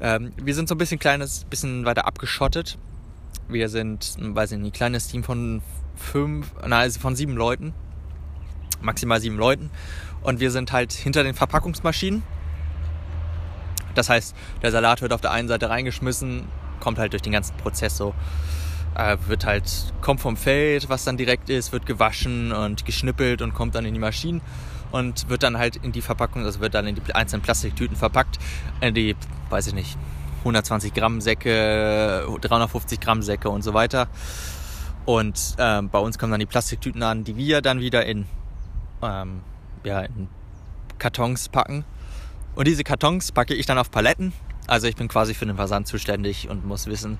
Ähm, 0.00 0.32
wir 0.42 0.54
sind 0.54 0.68
so 0.68 0.74
ein 0.74 0.78
bisschen 0.78 0.98
kleines, 0.98 1.44
bisschen 1.44 1.84
weiter 1.84 2.06
abgeschottet. 2.06 2.78
Wir 3.48 3.68
sind, 3.68 4.16
weiß 4.18 4.52
ich 4.52 4.58
nicht, 4.58 4.68
ein 4.68 4.72
kleines 4.72 5.08
Team 5.08 5.22
von 5.22 5.62
fünf, 5.94 6.52
nein, 6.60 6.72
also 6.72 7.00
von 7.00 7.16
sieben 7.16 7.36
Leuten, 7.36 7.72
maximal 8.80 9.20
sieben 9.20 9.36
Leuten. 9.36 9.70
Und 10.22 10.40
wir 10.40 10.50
sind 10.50 10.72
halt 10.72 10.92
hinter 10.92 11.22
den 11.22 11.34
Verpackungsmaschinen. 11.34 12.22
Das 13.94 14.08
heißt, 14.10 14.34
der 14.62 14.72
Salat 14.72 15.00
wird 15.00 15.12
auf 15.12 15.20
der 15.20 15.30
einen 15.30 15.48
Seite 15.48 15.70
reingeschmissen, 15.70 16.44
kommt 16.80 16.98
halt 16.98 17.12
durch 17.12 17.22
den 17.22 17.32
ganzen 17.32 17.56
Prozess 17.56 17.96
so 17.96 18.14
äh, 18.96 19.16
wird 19.26 19.44
halt, 19.44 19.64
kommt 20.00 20.20
vom 20.20 20.36
Feld, 20.36 20.88
was 20.88 21.04
dann 21.04 21.16
direkt 21.16 21.50
ist, 21.50 21.72
wird 21.72 21.86
gewaschen 21.86 22.52
und 22.52 22.86
geschnippelt 22.86 23.42
und 23.42 23.54
kommt 23.54 23.74
dann 23.74 23.84
in 23.84 23.94
die 23.94 24.00
Maschinen 24.00 24.40
und 24.90 25.28
wird 25.28 25.42
dann 25.42 25.58
halt 25.58 25.76
in 25.76 25.92
die 25.92 26.02
Verpackung, 26.02 26.44
also 26.44 26.60
wird 26.60 26.74
dann 26.74 26.86
in 26.86 26.94
die 26.94 27.14
einzelnen 27.14 27.42
Plastiktüten 27.42 27.96
verpackt, 27.96 28.38
in 28.80 28.94
die, 28.94 29.14
weiß 29.50 29.66
ich 29.68 29.74
nicht, 29.74 29.98
120 30.40 30.94
Gramm 30.94 31.20
Säcke, 31.20 32.26
350 32.40 33.00
Gramm 33.00 33.22
Säcke 33.22 33.50
und 33.50 33.62
so 33.62 33.74
weiter. 33.74 34.08
Und 35.04 35.56
ähm, 35.58 35.90
bei 35.90 35.98
uns 35.98 36.18
kommen 36.18 36.32
dann 36.32 36.40
die 36.40 36.46
Plastiktüten 36.46 37.02
an, 37.02 37.24
die 37.24 37.36
wir 37.36 37.60
dann 37.60 37.80
wieder 37.80 38.06
in, 38.06 38.26
ähm, 39.02 39.40
ja, 39.84 40.00
in 40.00 40.28
Kartons 40.98 41.48
packen. 41.48 41.84
Und 42.54 42.66
diese 42.66 42.84
Kartons 42.84 43.32
packe 43.32 43.54
ich 43.54 43.66
dann 43.66 43.78
auf 43.78 43.90
Paletten. 43.90 44.32
Also 44.66 44.88
ich 44.88 44.96
bin 44.96 45.08
quasi 45.08 45.34
für 45.34 45.46
den 45.46 45.56
Versand 45.56 45.86
zuständig 45.86 46.48
und 46.48 46.64
muss 46.64 46.86
wissen, 46.86 47.18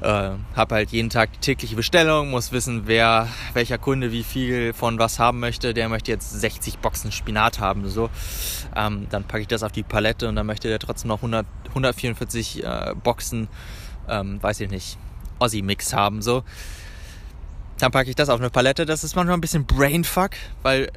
äh, 0.00 0.30
habe 0.54 0.74
halt 0.74 0.90
jeden 0.90 1.10
Tag 1.10 1.32
die 1.32 1.38
tägliche 1.38 1.76
Bestellung, 1.76 2.30
muss 2.30 2.52
wissen, 2.52 2.82
wer, 2.86 3.28
welcher 3.52 3.78
Kunde 3.78 4.12
wie 4.12 4.22
viel 4.22 4.72
von 4.72 4.98
was 4.98 5.18
haben 5.18 5.40
möchte. 5.40 5.74
Der 5.74 5.88
möchte 5.88 6.10
jetzt 6.10 6.30
60 6.30 6.78
Boxen 6.78 7.12
Spinat 7.12 7.60
haben, 7.60 7.88
so. 7.88 8.10
Ähm, 8.74 9.06
dann 9.10 9.24
packe 9.24 9.42
ich 9.42 9.48
das 9.48 9.62
auf 9.62 9.72
die 9.72 9.82
Palette 9.82 10.28
und 10.28 10.36
dann 10.36 10.46
möchte 10.46 10.68
der 10.68 10.78
trotzdem 10.78 11.08
noch 11.08 11.18
100, 11.18 11.46
144 11.68 12.64
äh, 12.64 12.94
Boxen, 13.02 13.48
ähm, 14.08 14.42
weiß 14.42 14.60
ich 14.60 14.70
nicht, 14.70 14.98
Aussie-Mix 15.38 15.92
haben, 15.92 16.22
so. 16.22 16.44
Dann 17.78 17.92
packe 17.92 18.10
ich 18.10 18.16
das 18.16 18.28
auf 18.28 18.40
eine 18.40 18.50
Palette. 18.50 18.84
Das 18.84 19.04
ist 19.04 19.16
manchmal 19.16 19.38
ein 19.38 19.40
bisschen 19.40 19.64
Brainfuck, 19.64 20.32
weil 20.62 20.90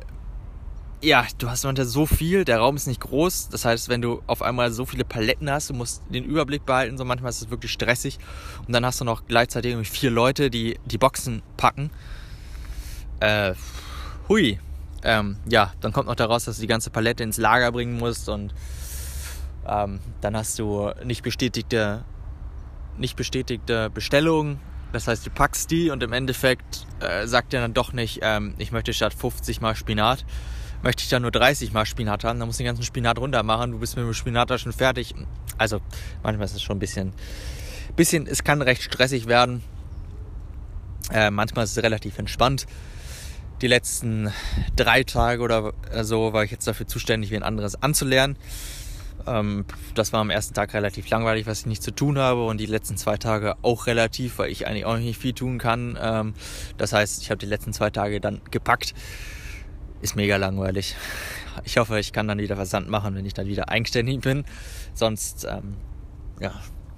ja, 1.03 1.27
du 1.38 1.50
hast 1.50 1.65
manchmal 1.65 1.86
so 1.86 2.05
viel, 2.05 2.45
der 2.45 2.60
Raum 2.60 2.77
ist 2.77 2.88
nicht 2.88 3.01
groß. 3.01 3.50
Das 3.50 3.65
heißt, 3.65 3.89
wenn 3.89 4.01
du 4.01 4.24
auf 4.25 4.41
einmal 4.41 4.72
so 4.72 4.86
viele 4.86 5.03
Paletten 5.03 5.51
hast, 5.51 5.69
du 5.69 5.74
musst 5.74 6.01
den 6.10 6.24
Überblick 6.24 6.65
behalten, 6.65 6.98
so 6.98 7.03
manchmal 7.03 7.29
ist 7.29 7.41
es 7.41 7.50
wirklich 7.50 7.74
stressig. 7.74 8.19
Und 8.65 8.74
dann 8.74 8.86
hast 8.86 9.01
du 9.01 9.05
noch 9.05 9.25
gleichzeitig 9.25 9.72
irgendwie 9.72 9.89
vier 9.89 10.12
Leute, 10.12 10.50
die 10.50 10.79
die 10.86 10.98
Boxen 10.98 11.43
packen. 11.57 11.91
Äh, 13.19 13.53
hui. 14.29 14.60
Ähm, 15.03 15.36
ja, 15.50 15.74
dann 15.81 15.91
kommt 15.91 16.07
noch 16.07 16.15
daraus, 16.15 16.45
dass 16.45 16.55
du 16.55 16.62
die 16.62 16.67
ganze 16.67 16.89
Palette 16.89 17.24
ins 17.24 17.38
Lager 17.38 17.74
bringen 17.74 17.98
musst 17.98 18.29
und 18.29 18.53
ähm, 19.67 20.00
dann 20.22 20.38
hast 20.38 20.57
du 20.60 20.91
nicht 21.03 21.24
bestätigte, 21.24 22.05
nicht 22.98 23.17
bestätigte 23.17 23.89
Bestellungen. 23.89 24.62
Das 24.93 25.07
heißt, 25.07 25.25
du 25.25 25.29
packst 25.31 25.72
die 25.72 25.89
und 25.89 26.01
im 26.03 26.13
Endeffekt 26.13 26.88
äh, 27.01 27.27
sagt 27.27 27.51
dir 27.51 27.60
dann 27.60 27.74
doch 27.74 27.91
nicht, 27.91 28.19
ähm, 28.22 28.53
ich 28.57 28.72
möchte 28.72 28.93
statt 28.93 29.13
50 29.13 29.60
mal 29.60 29.75
Spinat, 29.75 30.24
möchte 30.84 31.02
ich 31.02 31.10
da 31.10 31.20
nur 31.20 31.32
30 31.32 31.74
mal 31.74 31.86
Spinat 31.86 32.24
haben, 32.24 32.40
dann 32.40 32.48
musst 32.48 32.60
du 32.60 32.63
den 32.63 32.68
ganzen 32.68 32.84
Spinat 32.84 33.18
runter 33.18 33.42
machen, 33.42 33.72
du 33.72 33.80
bist 33.80 33.96
mit 33.96 34.06
dem 34.06 34.13
Spinat 34.13 34.50
da 34.50 34.58
schon 34.58 34.74
fertig. 34.74 35.16
Also 35.58 35.80
manchmal 36.22 36.46
ist 36.46 36.56
es 36.56 36.62
schon 36.62 36.78
ein 36.78 36.80
bisschen, 36.80 37.13
bisschen, 37.96 38.28
es 38.28 38.44
kann 38.44 38.62
recht 38.62 38.84
stressig 38.84 39.28
werden. 39.28 39.63
Äh, 41.12 41.32
manchmal 41.32 41.66
ist 41.66 41.78
es 41.78 41.84
relativ 41.84 42.18
entspannt. 42.20 42.66
Die 43.62 43.68
letzten 43.68 44.32
drei 44.75 45.04
Tage 45.04 45.42
oder 45.42 45.74
so 46.02 46.34
war 46.34 46.44
ich 46.44 46.52
jetzt 46.52 46.68
dafür 46.68 46.88
zuständig, 46.88 47.32
wie 47.32 47.38
ein 47.38 47.44
anderes 47.44 47.82
anzulernen. 47.82 48.38
Ähm, 49.25 49.66
das 49.96 50.12
war 50.12 50.20
am 50.20 50.30
ersten 50.30 50.54
Tag 50.54 50.74
relativ 50.74 51.10
langweilig, 51.10 51.46
was 51.46 51.62
ich 51.62 51.66
nicht 51.66 51.84
zu 51.84 51.92
tun 51.92 52.18
habe 52.18 52.46
und 52.46 52.60
die 52.60 52.66
letzten 52.66 52.98
zwei 52.98 53.18
Tage 53.18 53.56
auch 53.62 53.88
relativ, 53.88 54.38
weil 54.38 54.50
ich 54.50 54.68
eigentlich 54.68 54.86
auch 54.86 54.98
nicht 54.98 55.20
viel 55.20 55.34
tun 55.34 55.60
kann. 55.60 55.98
Ähm, 56.02 56.34
das 56.78 56.94
heißt, 56.94 57.22
ich 57.22 57.30
habe 57.30 57.38
die 57.38 57.46
letzten 57.46 57.74
zwei 57.74 57.90
Tage 57.90 58.20
dann 58.20 58.42
gepackt. 58.52 58.94
Ist 60.03 60.17
mega 60.17 60.36
langweilig. 60.36 60.98
Ich 61.63 61.77
hoffe, 61.77 61.98
ich 61.98 62.12
kann 62.12 62.27
dann 62.27 62.38
wieder 62.38 62.57
Versand 62.57 62.89
machen, 62.89 63.15
wenn 63.15 63.25
ich 63.25 63.33
dann 63.33 63.48
wieder 63.48 63.69
eigenständig 63.69 64.19
bin. 64.19 64.43
Sonst, 64.93 65.48
ähm, 65.50 65.77
ja, 66.41 66.51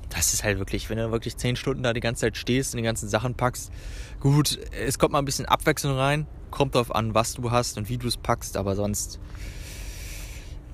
das 0.09 0.33
ist 0.33 0.43
halt 0.43 0.57
wirklich, 0.57 0.89
wenn 0.89 0.97
du 0.97 1.11
wirklich 1.11 1.37
zehn 1.37 1.55
Stunden 1.55 1.83
da 1.83 1.93
die 1.93 1.99
ganze 1.99 2.21
Zeit 2.21 2.35
stehst 2.35 2.73
und 2.73 2.77
die 2.77 2.83
ganzen 2.83 3.07
Sachen 3.07 3.35
packst. 3.35 3.71
Gut, 4.19 4.57
es 4.71 4.97
kommt 4.97 5.13
mal 5.13 5.19
ein 5.19 5.25
bisschen 5.25 5.45
Abwechslung 5.45 5.95
rein. 5.95 6.25
Kommt 6.49 6.73
darauf 6.73 6.95
an, 6.95 7.13
was 7.13 7.35
du 7.35 7.51
hast 7.51 7.77
und 7.77 7.89
wie 7.89 7.99
du 7.99 8.07
es 8.07 8.17
packst, 8.17 8.57
aber 8.57 8.75
sonst, 8.75 9.19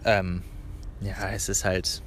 ähm, 0.06 0.42
ja, 1.02 1.32
es 1.34 1.50
ist 1.50 1.66
halt. 1.66 2.02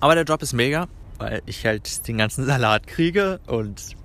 Aber 0.00 0.14
der 0.14 0.24
Job 0.24 0.42
ist 0.42 0.52
mega, 0.52 0.86
weil 1.16 1.40
ich 1.46 1.64
halt 1.64 2.06
den 2.06 2.18
ganzen 2.18 2.44
Salat 2.46 2.86
kriege 2.86 3.40
und 3.46 3.96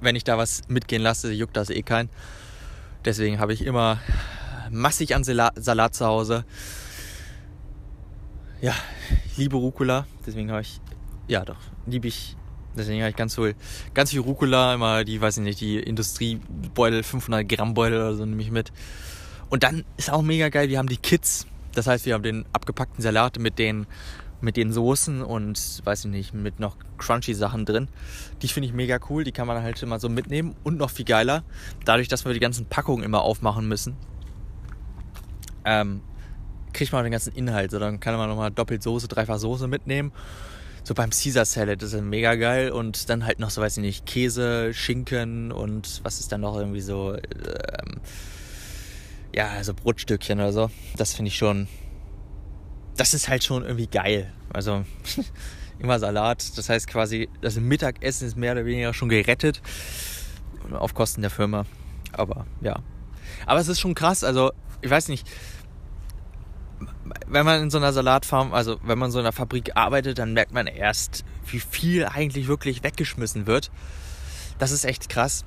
wenn 0.00 0.16
ich 0.16 0.24
da 0.24 0.38
was 0.38 0.62
mitgehen 0.68 1.02
lasse, 1.02 1.30
juckt 1.30 1.58
das 1.58 1.68
eh 1.68 1.82
kein. 1.82 2.08
Deswegen 3.04 3.40
habe 3.40 3.52
ich 3.52 3.64
immer 3.64 3.98
massig 4.70 5.14
an 5.14 5.24
Salat 5.24 5.94
zu 5.94 6.06
Hause. 6.06 6.44
Ja, 8.60 8.74
ich 9.26 9.38
liebe 9.38 9.56
Rucola, 9.56 10.06
deswegen 10.26 10.50
habe 10.50 10.60
ich, 10.60 10.80
ja 11.28 11.44
doch, 11.44 11.56
liebe 11.86 12.08
ich, 12.08 12.36
deswegen 12.76 13.00
habe 13.00 13.10
ich 13.10 13.16
ganz 13.16 13.34
viel, 13.34 13.54
ganz 13.94 14.10
viel 14.10 14.20
Rucola, 14.20 14.74
immer 14.74 15.02
die, 15.04 15.20
weiß 15.20 15.38
ich 15.38 15.42
nicht, 15.42 15.60
die 15.60 15.78
Industriebeutel, 15.78 17.02
500 17.02 17.48
Gramm 17.48 17.72
Beutel 17.72 17.98
oder 17.98 18.14
so 18.14 18.26
nehme 18.26 18.42
ich 18.42 18.50
mit. 18.50 18.70
Und 19.48 19.62
dann 19.62 19.84
ist 19.96 20.10
auch 20.10 20.20
mega 20.22 20.50
geil, 20.50 20.68
wir 20.68 20.78
haben 20.78 20.88
die 20.88 20.98
Kids. 20.98 21.46
Das 21.74 21.86
heißt, 21.86 22.04
wir 22.04 22.14
haben 22.14 22.22
den 22.22 22.44
abgepackten 22.52 23.02
Salat 23.02 23.38
mit 23.38 23.58
den, 23.58 23.86
mit 24.42 24.56
den 24.56 24.72
Soßen 24.72 25.22
und, 25.22 25.80
weiß 25.84 26.04
ich 26.04 26.10
nicht, 26.10 26.34
mit 26.34 26.60
noch 26.60 26.76
crunchy 26.98 27.34
Sachen 27.34 27.64
drin. 27.64 27.88
Die 28.42 28.48
finde 28.48 28.68
ich 28.68 28.74
mega 28.74 28.98
cool. 29.08 29.24
Die 29.24 29.32
kann 29.32 29.46
man 29.46 29.62
halt 29.62 29.82
immer 29.82 29.98
so 29.98 30.08
mitnehmen. 30.08 30.54
Und 30.64 30.78
noch 30.78 30.90
viel 30.90 31.04
geiler, 31.04 31.44
dadurch, 31.84 32.08
dass 32.08 32.24
wir 32.24 32.32
die 32.32 32.40
ganzen 32.40 32.66
Packungen 32.66 33.04
immer 33.04 33.22
aufmachen 33.22 33.68
müssen, 33.68 33.96
ähm, 35.64 36.00
kriegt 36.72 36.92
man 36.92 37.04
den 37.04 37.12
ganzen 37.12 37.34
Inhalt. 37.34 37.70
So, 37.70 37.78
dann 37.78 38.00
kann 38.00 38.16
man 38.16 38.28
nochmal 38.28 38.50
doppelt 38.50 38.82
Soße, 38.82 39.08
dreifach 39.08 39.38
Soße 39.38 39.68
mitnehmen. 39.68 40.12
So 40.82 40.94
beim 40.94 41.10
Caesar 41.10 41.44
Salad, 41.44 41.82
das 41.82 41.92
ist 41.92 42.02
mega 42.02 42.34
geil. 42.36 42.70
Und 42.70 43.08
dann 43.10 43.26
halt 43.26 43.38
noch 43.38 43.50
so, 43.50 43.60
weiß 43.60 43.76
ich 43.76 43.82
nicht, 43.82 44.06
Käse, 44.06 44.72
Schinken 44.72 45.52
und 45.52 46.00
was 46.04 46.20
ist 46.20 46.32
dann 46.32 46.40
noch 46.40 46.56
irgendwie 46.56 46.80
so, 46.80 47.14
ähm, 47.14 48.00
ja, 49.34 49.48
also 49.48 49.74
Brotstückchen 49.74 50.38
oder 50.38 50.52
so. 50.52 50.70
Das 50.96 51.14
finde 51.14 51.28
ich 51.28 51.36
schon, 51.36 51.68
das 52.96 53.14
ist 53.14 53.28
halt 53.28 53.44
schon 53.44 53.62
irgendwie 53.64 53.86
geil. 53.86 54.32
Also 54.52 54.84
immer 55.78 55.98
Salat. 55.98 56.56
Das 56.56 56.68
heißt 56.68 56.86
quasi, 56.86 57.28
das 57.40 57.56
Mittagessen 57.56 58.26
ist 58.26 58.36
mehr 58.36 58.52
oder 58.52 58.64
weniger 58.64 58.94
schon 58.94 59.08
gerettet. 59.08 59.62
Auf 60.72 60.94
Kosten 60.94 61.22
der 61.22 61.30
Firma. 61.30 61.64
Aber 62.12 62.46
ja. 62.60 62.80
Aber 63.46 63.60
es 63.60 63.68
ist 63.68 63.80
schon 63.80 63.94
krass. 63.94 64.24
Also, 64.24 64.52
ich 64.82 64.90
weiß 64.90 65.08
nicht. 65.08 65.28
Wenn 67.26 67.44
man 67.44 67.62
in 67.62 67.70
so 67.70 67.78
einer 67.78 67.92
Salatfarm, 67.92 68.52
also 68.52 68.78
wenn 68.84 68.98
man 68.98 69.08
in 69.08 69.12
so 69.12 69.18
einer 69.18 69.32
Fabrik 69.32 69.76
arbeitet, 69.76 70.18
dann 70.18 70.32
merkt 70.32 70.52
man 70.52 70.66
erst, 70.66 71.24
wie 71.46 71.60
viel 71.60 72.06
eigentlich 72.06 72.46
wirklich 72.46 72.82
weggeschmissen 72.82 73.46
wird. 73.46 73.70
Das 74.58 74.70
ist 74.70 74.84
echt 74.84 75.08
krass. 75.08 75.44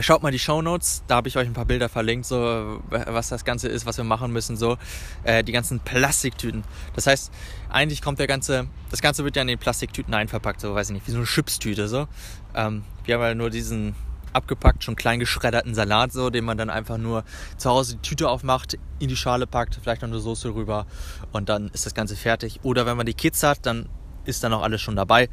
Schaut 0.00 0.22
mal 0.22 0.32
die 0.32 0.38
Show 0.38 0.62
Notes, 0.62 1.02
da 1.08 1.16
habe 1.16 1.28
ich 1.28 1.36
euch 1.36 1.46
ein 1.46 1.52
paar 1.52 1.66
Bilder 1.66 1.90
verlinkt, 1.90 2.24
so 2.24 2.82
was 2.88 3.28
das 3.28 3.44
Ganze 3.44 3.68
ist, 3.68 3.84
was 3.84 3.98
wir 3.98 4.04
machen 4.04 4.32
müssen, 4.32 4.56
so 4.56 4.78
äh, 5.24 5.44
die 5.44 5.52
ganzen 5.52 5.80
Plastiktüten. 5.80 6.64
Das 6.94 7.06
heißt, 7.06 7.30
eigentlich 7.68 8.00
kommt 8.00 8.18
der 8.18 8.26
ganze, 8.26 8.66
das 8.90 9.02
Ganze 9.02 9.24
wird 9.24 9.36
ja 9.36 9.42
in 9.42 9.48
den 9.48 9.58
Plastiktüten 9.58 10.14
einverpackt, 10.14 10.62
so 10.62 10.74
weiß 10.74 10.88
ich 10.88 10.94
nicht, 10.94 11.06
wie 11.06 11.10
so 11.10 11.18
eine 11.18 11.26
Chipstüte 11.26 11.86
so. 11.86 12.08
Ähm, 12.54 12.84
wir 13.04 13.16
haben 13.16 13.22
ja 13.22 13.34
nur 13.34 13.50
diesen 13.50 13.94
abgepackt, 14.32 14.84
schon 14.84 14.96
klein 14.96 15.20
geschredderten 15.20 15.74
Salat, 15.74 16.12
so, 16.12 16.30
den 16.30 16.44
man 16.44 16.56
dann 16.56 16.70
einfach 16.70 16.96
nur 16.96 17.24
zu 17.58 17.68
Hause 17.68 17.96
die 17.96 18.02
Tüte 18.02 18.30
aufmacht, 18.30 18.78
in 19.00 19.08
die 19.08 19.16
Schale 19.16 19.46
packt, 19.46 19.78
vielleicht 19.82 20.00
noch 20.00 20.08
eine 20.08 20.20
Soße 20.20 20.54
rüber 20.54 20.86
und 21.32 21.50
dann 21.50 21.68
ist 21.74 21.84
das 21.84 21.94
Ganze 21.94 22.16
fertig. 22.16 22.60
Oder 22.62 22.86
wenn 22.86 22.96
man 22.96 23.06
die 23.06 23.14
Kids 23.14 23.42
hat, 23.42 23.66
dann 23.66 23.88
ist 24.24 24.42
dann 24.44 24.52
auch 24.54 24.62
alles 24.62 24.80
schon 24.80 24.96
dabei. 24.96 25.28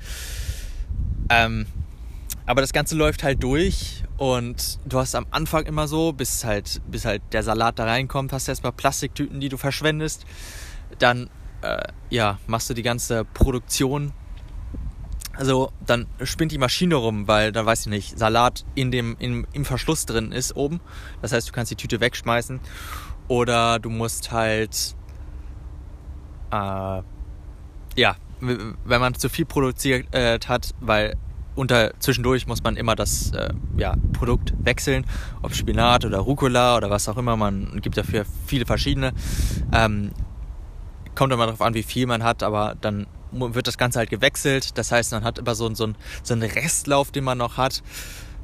Ähm, 1.29 1.67
aber 2.48 2.62
das 2.62 2.74
Ganze 2.74 2.96
läuft 2.96 3.24
halt 3.24 3.44
durch 3.44 4.04
und 4.18 4.80
du 4.86 4.98
hast 4.98 5.13
am 5.16 5.27
Anfang 5.32 5.66
immer 5.66 5.88
so, 5.88 6.13
bis 6.13 6.44
halt, 6.46 6.82
bis 6.88 7.06
halt 7.06 7.22
der 7.34 7.44
Salat 7.44 7.77
da 7.77 7.84
reinkommt, 7.86 8.34
hast 8.34 8.48
du 8.48 8.51
erstmal 8.51 8.72
Plastiktüten, 8.72 9.39
die 9.39 9.50
du 9.50 9.58
verschwendest. 9.58 10.25
Dann 10.98 11.30
äh, 11.62 11.84
ja, 12.10 12.39
machst 12.48 12.70
du 12.70 12.74
die 12.74 12.84
ganze 12.84 13.25
Produktion. 13.25 14.13
Also 15.34 15.72
dann 15.86 16.08
spinnt 16.24 16.51
die 16.54 16.58
Maschine 16.58 16.96
rum, 16.96 17.27
weil 17.27 17.51
dann 17.51 17.66
weiß 17.66 17.82
ich 17.82 17.88
nicht, 17.88 18.18
Salat 18.18 18.66
in 18.74 18.92
dem, 18.92 19.18
in, 19.20 19.46
im 19.51 19.66
Verschluss 19.66 20.06
drin 20.06 20.32
ist 20.32 20.56
oben. 20.56 20.80
Das 21.22 21.34
heißt, 21.34 21.50
du 21.50 21.51
kannst 21.51 21.72
die 21.72 21.75
Tüte 21.75 22.00
wegschmeißen. 22.00 22.60
Oder 23.27 23.77
du 23.77 23.89
musst 23.89 24.32
halt 24.32 24.96
äh, 26.51 27.01
ja, 27.98 28.16
wenn 28.39 29.01
man 29.01 29.16
zu 29.16 29.27
viel 29.27 29.46
produziert 29.46 30.13
äh, 30.13 30.39
hat, 30.48 30.74
weil 30.80 31.18
unter, 31.57 31.91
zwischendurch 31.99 32.47
muss 32.47 32.63
man 32.63 32.77
immer 32.77 32.95
das 32.95 33.31
äh, 33.31 33.49
ja, 33.77 33.95
Produkt 34.13 34.53
wechseln, 34.59 35.05
ob 35.41 35.53
Spinat 35.55 36.05
oder 36.05 36.19
Rucola 36.19 36.77
oder 36.77 36.89
was 36.89 37.09
auch 37.09 37.17
immer. 37.17 37.35
Man 37.35 37.81
gibt 37.81 37.97
dafür 37.97 38.25
viele 38.45 38.65
verschiedene. 38.65 39.11
Ähm, 39.73 40.11
kommt 41.15 41.33
immer 41.33 41.47
darauf 41.47 41.61
an, 41.61 41.73
wie 41.73 41.83
viel 41.83 42.05
man 42.05 42.23
hat, 42.23 42.43
aber 42.43 42.75
dann 42.79 43.07
wird 43.31 43.67
das 43.67 43.77
Ganze 43.77 43.99
halt 43.99 44.09
gewechselt. 44.09 44.77
Das 44.77 44.91
heißt, 44.91 45.11
man 45.11 45.23
hat 45.23 45.39
immer 45.39 45.55
so, 45.55 45.73
so, 45.73 45.93
so 46.23 46.33
einen 46.33 46.43
Restlauf, 46.43 47.11
den 47.11 47.23
man 47.23 47.39
noch 47.39 47.57
hat. 47.57 47.81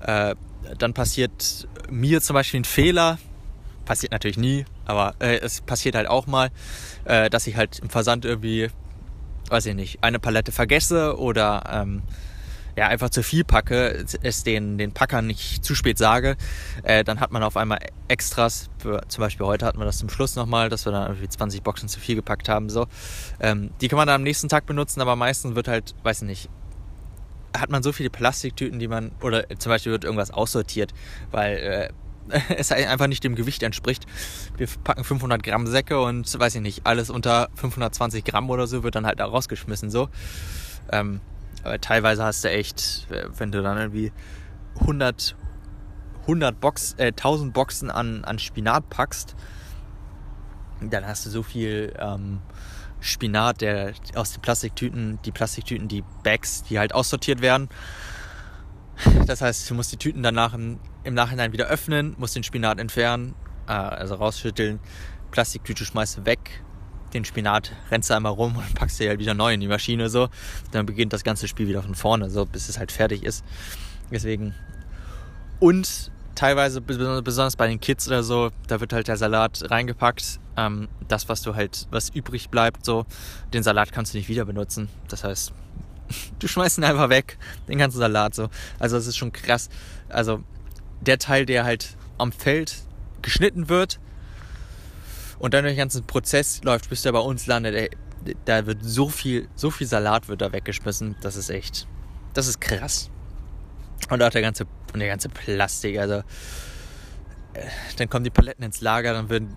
Äh, 0.01 0.35
dann 0.77 0.93
passiert 0.93 1.67
mir 1.89 2.21
zum 2.21 2.33
Beispiel 2.33 2.61
ein 2.61 2.65
Fehler. 2.65 3.19
Passiert 3.85 4.11
natürlich 4.13 4.37
nie, 4.37 4.65
aber 4.85 5.13
äh, 5.19 5.39
es 5.39 5.61
passiert 5.61 5.95
halt 5.95 6.07
auch 6.07 6.25
mal, 6.25 6.49
äh, 7.03 7.29
dass 7.29 7.47
ich 7.47 7.57
halt 7.57 7.79
im 7.79 7.89
Versand 7.89 8.23
irgendwie, 8.23 8.69
weiß 9.49 9.65
ich 9.65 9.75
nicht, 9.75 10.03
eine 10.03 10.19
Palette 10.19 10.53
vergesse 10.53 11.19
oder 11.19 11.63
ähm, 11.69 12.01
ja, 12.75 12.87
einfach 12.87 13.09
zu 13.09 13.21
viel 13.23 13.43
packe, 13.43 14.05
es 14.23 14.43
den, 14.43 14.77
den 14.77 14.93
Packern 14.93 15.27
nicht 15.27 15.63
zu 15.63 15.75
spät 15.75 15.97
sage, 15.97 16.35
äh, 16.83 17.03
dann 17.03 17.19
hat 17.19 17.31
man 17.31 17.43
auf 17.43 17.57
einmal 17.57 17.79
Extras. 18.07 18.69
Zum 19.07 19.21
Beispiel 19.21 19.45
heute 19.45 19.65
hatten 19.65 19.79
wir 19.79 19.85
das 19.85 19.99
zum 19.99 20.09
Schluss 20.09 20.35
nochmal, 20.35 20.69
dass 20.69 20.85
wir 20.85 20.91
dann 20.91 21.07
irgendwie 21.07 21.29
20 21.29 21.61
Boxen 21.63 21.87
zu 21.87 21.99
viel 21.99 22.15
gepackt 22.15 22.49
haben. 22.49 22.69
So. 22.69 22.87
Ähm, 23.39 23.71
die 23.81 23.87
kann 23.87 23.97
man 23.97 24.07
dann 24.07 24.15
am 24.15 24.23
nächsten 24.23 24.49
Tag 24.49 24.65
benutzen, 24.65 25.01
aber 25.01 25.15
meistens 25.15 25.55
wird 25.55 25.67
halt, 25.67 25.93
weiß 26.03 26.23
ich 26.23 26.27
nicht, 26.27 26.49
hat 27.55 27.69
man 27.69 27.83
so 27.83 27.91
viele 27.91 28.09
Plastiktüten, 28.09 28.79
die 28.79 28.87
man, 28.87 29.11
oder 29.21 29.47
zum 29.59 29.69
Beispiel 29.69 29.91
wird 29.91 30.03
irgendwas 30.03 30.31
aussortiert, 30.31 30.93
weil 31.29 31.57
äh, 31.57 31.89
es 32.57 32.71
einfach 32.71 33.07
nicht 33.07 33.23
dem 33.23 33.35
Gewicht 33.35 33.61
entspricht. 33.63 34.05
Wir 34.57 34.67
packen 34.83 35.03
500 35.03 35.43
Gramm 35.43 35.67
Säcke 35.67 36.01
und 36.01 36.39
weiß 36.39 36.55
ich 36.55 36.61
nicht, 36.61 36.85
alles 36.85 37.09
unter 37.09 37.49
520 37.55 38.23
Gramm 38.23 38.49
oder 38.49 38.65
so 38.65 38.83
wird 38.83 38.95
dann 38.95 39.05
halt 39.05 39.19
da 39.19 39.25
rausgeschmissen 39.25 39.91
so. 39.91 40.09
Ähm, 40.91 41.21
aber 41.63 41.79
teilweise 41.79 42.23
hast 42.23 42.43
du 42.43 42.49
echt, 42.49 43.07
wenn 43.09 43.51
du 43.51 43.61
dann 43.61 43.77
irgendwie 43.77 44.11
100, 44.81 45.35
100 46.21 46.59
Box, 46.59 46.93
äh, 46.97 47.07
1000 47.07 47.53
Boxen 47.53 47.89
an, 47.89 48.23
an 48.25 48.39
Spinat 48.39 48.89
packst, 48.89 49.35
dann 50.81 51.05
hast 51.05 51.25
du 51.25 51.29
so 51.29 51.43
viel 51.43 51.93
ähm, 51.97 52.41
Spinat, 52.99 53.61
der 53.61 53.93
aus 54.15 54.31
den 54.31 54.41
Plastiktüten, 54.41 55.19
die 55.25 55.31
Plastiktüten, 55.31 55.87
die 55.87 56.03
Bags, 56.23 56.63
die 56.63 56.79
halt 56.79 56.93
aussortiert 56.93 57.41
werden. 57.41 57.69
Das 59.25 59.41
heißt, 59.41 59.69
du 59.69 59.73
musst 59.73 59.91
die 59.91 59.97
Tüten 59.97 60.23
danach 60.23 60.53
im, 60.53 60.79
im 61.03 61.13
Nachhinein 61.13 61.51
wieder 61.51 61.65
öffnen, 61.65 62.15
musst 62.17 62.35
den 62.35 62.43
Spinat 62.43 62.79
entfernen, 62.79 63.35
äh, 63.67 63.71
also 63.71 64.15
rausschütteln, 64.15 64.79
Plastiktüte 65.31 65.83
schmeißt 65.83 66.25
weg, 66.25 66.63
den 67.13 67.25
Spinat, 67.25 67.71
rennst 67.91 68.09
du 68.09 68.15
einmal 68.15 68.31
rum 68.31 68.55
und 68.57 68.75
packst 68.75 68.99
dir 68.99 69.09
halt 69.09 69.19
wieder 69.19 69.33
neu 69.33 69.53
in 69.53 69.59
die 69.59 69.67
Maschine 69.67 70.09
so. 70.09 70.29
Dann 70.71 70.85
beginnt 70.85 71.13
das 71.13 71.23
ganze 71.23 71.47
Spiel 71.47 71.67
wieder 71.67 71.83
von 71.83 71.95
vorne, 71.95 72.29
so 72.29 72.45
bis 72.45 72.69
es 72.69 72.79
halt 72.79 72.91
fertig 72.91 73.23
ist. 73.23 73.43
Deswegen. 74.11 74.53
Und 75.59 76.11
teilweise, 76.35 76.81
besonders 76.81 77.55
bei 77.55 77.67
den 77.67 77.79
Kids 77.79 78.07
oder 78.07 78.23
so, 78.23 78.49
da 78.67 78.79
wird 78.79 78.93
halt 78.93 79.07
der 79.07 79.17
Salat 79.17 79.69
reingepackt. 79.69 80.39
Ähm, 80.57 80.87
das, 81.07 81.29
was 81.29 81.41
du 81.41 81.55
halt, 81.55 81.87
was 81.89 82.09
übrig 82.09 82.49
bleibt, 82.49 82.85
so, 82.85 83.05
den 83.53 83.63
Salat 83.63 83.91
kannst 83.91 84.13
du 84.13 84.17
nicht 84.17 84.29
wieder 84.29 84.45
benutzen. 84.45 84.89
Das 85.07 85.23
heißt, 85.23 85.53
du 86.39 86.47
schmeißt 86.47 86.77
ihn 86.77 86.83
einfach 86.83 87.09
weg, 87.09 87.37
den 87.67 87.77
ganzen 87.77 87.99
Salat 87.99 88.35
so. 88.35 88.49
Also 88.79 88.97
es 88.97 89.07
ist 89.07 89.17
schon 89.17 89.31
krass. 89.31 89.69
Also 90.09 90.43
der 91.01 91.17
Teil, 91.17 91.45
der 91.45 91.63
halt 91.63 91.95
am 92.17 92.31
Feld 92.31 92.83
geschnitten 93.21 93.69
wird, 93.69 93.99
und 95.39 95.53
dann 95.53 95.63
durch 95.63 95.73
den 95.73 95.79
ganzen 95.79 96.05
Prozess 96.05 96.61
läuft, 96.63 96.89
bis 96.89 97.01
der 97.01 97.11
bei 97.11 97.19
uns 97.19 97.47
landet, 97.47 97.75
ey, 97.75 97.89
da 98.45 98.65
wird 98.65 98.79
so 98.81 99.09
viel, 99.09 99.49
so 99.55 99.69
viel 99.69 99.87
Salat 99.87 100.27
wird 100.27 100.41
da 100.41 100.51
weggeschmissen. 100.51 101.15
Das 101.21 101.35
ist 101.35 101.49
echt, 101.49 101.87
das 102.33 102.47
ist 102.47 102.61
krass. 102.61 103.09
Und 104.09 104.21
auch 104.21 104.29
der 104.29 104.41
ganze, 104.41 104.65
und 104.93 104.99
der 104.99 105.09
ganze 105.09 105.29
Plastik, 105.29 105.97
also 105.97 106.15
äh, 107.53 107.67
dann 107.97 108.09
kommen 108.09 108.23
die 108.23 108.29
Paletten 108.29 108.63
ins 108.63 108.81
Lager, 108.81 109.13
dann 109.13 109.29
werden, 109.29 109.55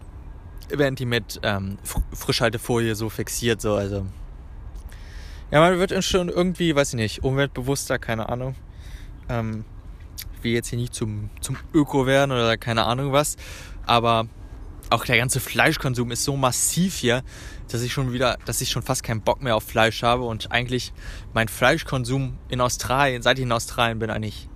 werden 0.69 0.97
die 0.97 1.07
mit 1.07 1.41
ähm, 1.43 1.79
Frischhaltefolie 2.13 2.95
so 2.95 3.09
fixiert, 3.09 3.61
so, 3.61 3.75
also. 3.75 4.07
Ja, 5.51 5.61
man 5.61 5.79
wird 5.79 6.05
schon 6.05 6.29
irgendwie, 6.29 6.75
weiß 6.75 6.95
ich 6.95 6.97
nicht, 6.97 7.23
umweltbewusster, 7.23 8.01
keine 8.01 8.29
Ahnung. 8.29 8.57
Ähm, 9.29 9.65
will 10.47 10.53
jetzt 10.53 10.69
hier 10.69 10.79
nicht 10.79 10.95
zum, 10.95 11.29
zum 11.41 11.57
Öko 11.75 12.07
werden 12.07 12.31
oder 12.31 12.57
keine 12.57 12.85
Ahnung 12.85 13.13
was, 13.13 13.37
aber 13.85 14.29
auch 14.91 15.05
der 15.05 15.17
ganze 15.17 15.41
Fleischkonsum 15.41 16.11
ist 16.13 16.25
so 16.25 16.37
massiv 16.37 16.97
hier, 16.97 17.23
dass 17.69 17.83
ich 17.83 17.93
schon 17.93 18.13
wieder, 18.13 18.39
dass 18.45 18.61
ich 18.61 18.71
schon 18.71 18.83
fast 18.83 19.03
keinen 19.03 19.21
Bock 19.21 19.43
mehr 19.43 19.57
auf 19.57 19.65
Fleisch 19.65 20.03
habe 20.03 20.23
und 20.23 20.53
eigentlich 20.53 20.93
mein 21.35 21.49
Fleischkonsum 21.49 22.39
in 22.49 22.61
Australien, 22.61 23.23
seit 23.23 23.39
ich 23.39 23.45
in 23.45 23.53
Australien 23.53 23.99
bin, 23.99 24.11
eigentlich 24.11 24.49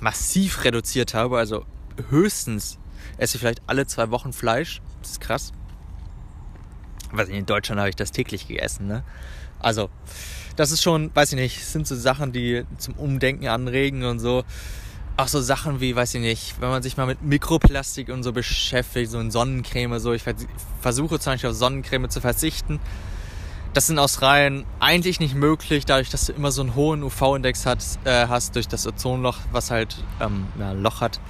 massiv 0.00 0.64
reduziert 0.64 1.14
habe. 1.14 1.38
Also 1.38 1.64
höchstens 2.10 2.78
esse 3.18 3.36
ich 3.36 3.40
vielleicht 3.40 3.62
alle 3.66 3.86
zwei 3.86 4.10
Wochen 4.10 4.32
Fleisch. 4.32 4.80
Das 5.00 5.12
ist 5.12 5.20
krass. 5.20 5.52
Was 7.12 7.28
in 7.28 7.46
Deutschland 7.46 7.80
habe 7.80 7.88
ich 7.88 7.96
das 7.96 8.12
täglich 8.12 8.48
gegessen, 8.48 8.86
ne? 8.86 9.04
Also, 9.58 9.88
das 10.56 10.70
ist 10.70 10.82
schon, 10.82 11.14
weiß 11.14 11.32
ich 11.32 11.38
nicht, 11.38 11.64
sind 11.64 11.86
so 11.86 11.96
Sachen, 11.96 12.32
die 12.32 12.64
zum 12.78 12.94
Umdenken 12.94 13.48
anregen 13.48 14.04
und 14.04 14.18
so 14.18 14.44
auch 15.16 15.28
so 15.28 15.40
Sachen 15.40 15.80
wie, 15.80 15.96
weiß 15.96 16.14
ich 16.14 16.20
nicht, 16.20 16.60
wenn 16.60 16.68
man 16.68 16.82
sich 16.82 16.96
mal 16.96 17.06
mit 17.06 17.22
Mikroplastik 17.22 18.08
und 18.10 18.22
so 18.22 18.32
beschäftigt, 18.32 19.10
so 19.10 19.18
in 19.18 19.30
Sonnencreme, 19.30 19.98
so, 19.98 20.12
ich 20.12 20.22
versuche 20.80 21.18
zum 21.18 21.32
Beispiel 21.32 21.50
auf 21.50 21.56
Sonnencreme 21.56 22.10
zu 22.10 22.20
verzichten. 22.20 22.80
Das 23.72 23.84
ist 23.84 23.90
in 23.90 23.98
Australien 23.98 24.64
eigentlich 24.80 25.20
nicht 25.20 25.34
möglich, 25.34 25.84
dadurch, 25.84 26.10
dass 26.10 26.26
du 26.26 26.32
immer 26.32 26.50
so 26.50 26.62
einen 26.62 26.74
hohen 26.74 27.02
UV-Index 27.02 27.66
äh, 27.66 28.26
hast, 28.28 28.56
durch 28.56 28.68
das 28.68 28.86
Ozonloch, 28.86 29.38
was 29.52 29.70
halt 29.70 29.96
ähm, 30.20 30.46
ja, 30.58 30.70
ein 30.70 30.82
Loch 30.82 31.00
hat. 31.00 31.20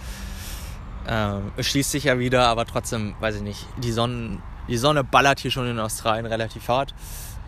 Äh, 1.07 1.63
schließt 1.63 1.91
sich 1.91 2.05
ja 2.05 2.19
wieder, 2.19 2.49
aber 2.49 2.67
trotzdem, 2.67 3.15
weiß 3.21 3.37
ich 3.37 3.43
nicht, 3.43 3.67
die, 3.79 3.93
Sonnen, 3.93 4.43
die 4.69 4.77
Sonne 4.77 5.05
ballert 5.05 5.41
hier 5.41 5.51
schon 5.51 5.69
in 5.69 5.79
Australien 5.79 6.27
relativ 6.27 6.69
hart 6.69 6.95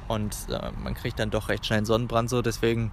und 0.07 0.35
äh, 0.49 0.71
man 0.83 0.95
kriegt 0.95 1.19
dann 1.19 1.31
doch 1.31 1.49
recht 1.49 1.67
schnell 1.67 1.79
einen 1.79 1.87
Sonnenbrand 1.87 2.31
so, 2.31 2.43
deswegen 2.43 2.91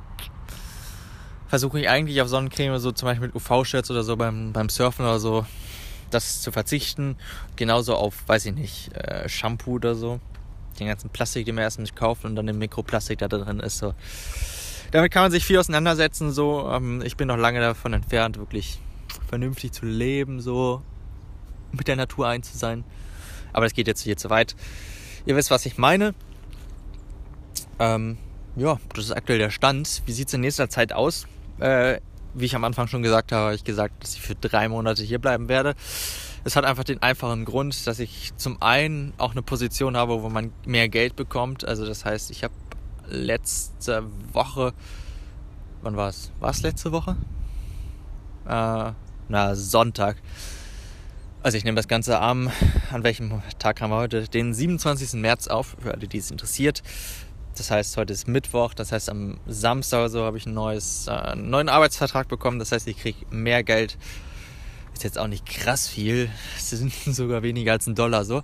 versuche 1.56 1.80
ich 1.80 1.88
eigentlich 1.88 2.22
auf 2.22 2.28
Sonnencreme, 2.28 2.78
so 2.80 2.92
zum 2.92 3.06
Beispiel 3.06 3.28
mit 3.28 3.36
UV-Shirts 3.38 3.90
oder 3.90 4.04
so 4.04 4.18
beim, 4.18 4.52
beim 4.52 4.68
Surfen 4.68 5.06
oder 5.06 5.20
so, 5.20 5.46
das 6.10 6.42
zu 6.42 6.52
verzichten. 6.52 7.16
Genauso 7.56 7.96
auf, 7.96 8.28
weiß 8.28 8.48
ich 8.48 8.54
nicht, 8.54 8.94
äh, 8.94 9.30
Shampoo 9.30 9.76
oder 9.76 9.96
so. 9.96 10.20
Den 10.82 10.88
ganzen 10.88 11.10
Plastik, 11.12 11.46
den 11.46 11.56
man 11.56 11.64
erst 11.64 11.80
nicht 11.80 11.96
kauft 11.96 12.26
und 12.26 12.36
dann 12.36 12.46
den 12.46 12.58
Mikroplastik 12.58 13.20
da 13.20 13.30
drin 13.30 13.62
ist. 13.62 13.78
So. 13.78 13.94
Damit 14.92 15.14
kann 15.14 15.24
man 15.24 15.32
sich 15.32 15.46
viel 15.46 15.58
auseinandersetzen. 15.58 16.34
So. 16.34 16.70
Ähm, 16.70 17.02
ich 17.06 17.16
bin 17.16 17.30
noch 17.30 17.38
lange 17.38 17.62
davon 17.62 17.94
entfernt, 17.94 18.38
wirklich 18.38 18.82
vernünftig 19.30 19.72
zu 19.72 19.86
leben, 19.86 20.42
so 20.42 20.82
mit 21.72 21.88
der 21.88 21.96
Natur 21.96 22.28
ein 22.28 22.44
zu 22.44 22.58
sein. 22.58 22.84
Aber 23.54 23.66
das 23.66 23.74
geht 23.74 23.88
jetzt 23.88 24.02
hier 24.02 24.18
zu 24.18 24.30
weit. 24.30 24.58
Ihr 25.26 25.38
wisst, 25.38 25.52
was 25.52 25.66
ich 25.66 25.78
meine. 25.78 26.16
Ähm, 27.80 28.18
ja, 28.58 28.78
das 28.94 29.06
ist 29.06 29.12
aktuell 29.14 29.40
der 29.40 29.52
Stand. 29.52 30.02
Wie 30.06 30.12
sieht 30.12 30.28
es 30.28 30.34
in 30.34 30.42
nächster 30.42 30.70
Zeit 30.70 30.92
aus? 30.92 31.28
Äh, 31.60 32.00
wie 32.34 32.46
ich 32.46 32.56
am 32.56 32.64
Anfang 32.66 32.88
schon 32.88 33.02
gesagt 33.02 33.32
habe, 33.32 33.46
habe 33.46 33.56
ich 33.56 33.64
gesagt, 33.64 34.04
dass 34.04 34.16
ich 34.16 34.22
für 34.22 34.36
drei 34.36 34.68
Monate 34.68 35.04
hier 35.04 35.20
bleiben 35.20 35.48
werde. 35.48 35.74
Es 36.44 36.56
hat 36.56 36.66
einfach 36.66 36.84
den 36.84 37.02
einfachen 37.02 37.46
Grund, 37.46 37.88
dass 37.88 38.00
ich 38.00 38.34
zum 38.36 38.62
einen 38.62 39.14
auch 39.18 39.32
eine 39.32 39.42
Position 39.42 39.96
habe, 39.96 40.22
wo 40.22 40.30
man 40.30 40.52
mehr 40.66 40.90
Geld 40.90 41.16
bekommt. 41.16 41.66
Also 41.66 41.86
das 41.86 42.04
heißt, 42.04 42.30
ich 42.32 42.44
habe 42.44 42.54
letzte 43.08 44.04
Woche, 44.34 44.74
wann 45.82 45.96
war 45.96 46.10
es? 46.10 46.32
War 46.40 46.50
es 46.50 46.62
letzte 46.62 46.92
Woche? 46.92 47.16
Äh, 48.46 48.92
na, 49.30 49.56
Sonntag. 49.56 50.18
Also 51.42 51.58
ich 51.58 51.64
nehme 51.64 51.76
das 51.76 51.88
Ganze 51.88 52.20
am, 52.20 52.50
an 52.92 53.04
welchem 53.04 53.42
Tag 53.60 53.80
haben 53.80 53.92
wir 53.92 53.98
heute? 53.98 54.28
Den 54.28 54.54
27. 54.54 55.14
März 55.22 55.48
auf, 55.48 55.78
für 55.80 55.94
alle, 55.94 56.08
die 56.08 56.18
es 56.18 56.32
interessiert. 56.32 56.84
Das 57.56 57.72
heißt, 57.72 57.96
heute 57.96 58.12
ist 58.12 58.28
Mittwoch, 58.28 58.74
das 58.74 58.92
heißt, 58.92 59.10
am 59.10 59.40
Samstag 59.48 60.00
oder 60.00 60.10
so 60.10 60.24
habe 60.24 60.38
ich 60.38 60.46
ein 60.46 60.54
neues, 60.54 61.08
äh, 61.08 61.12
einen 61.12 61.50
neuen 61.50 61.70
Arbeitsvertrag 61.70 62.28
bekommen. 62.28 62.60
Das 62.60 62.72
heißt, 62.72 62.88
ich 62.88 62.98
kriege 62.98 63.26
mehr 63.30 63.64
Geld. 63.64 63.98
Ist 64.94 65.04
jetzt 65.04 65.18
auch 65.18 65.28
nicht 65.28 65.46
krass 65.46 65.88
viel. 65.88 66.30
Es 66.58 66.70
sind 66.70 66.94
sogar 67.06 67.44
weniger 67.44 67.72
als 67.72 67.88
ein 67.88 67.96
Dollar 67.96 68.26
so. 68.26 68.44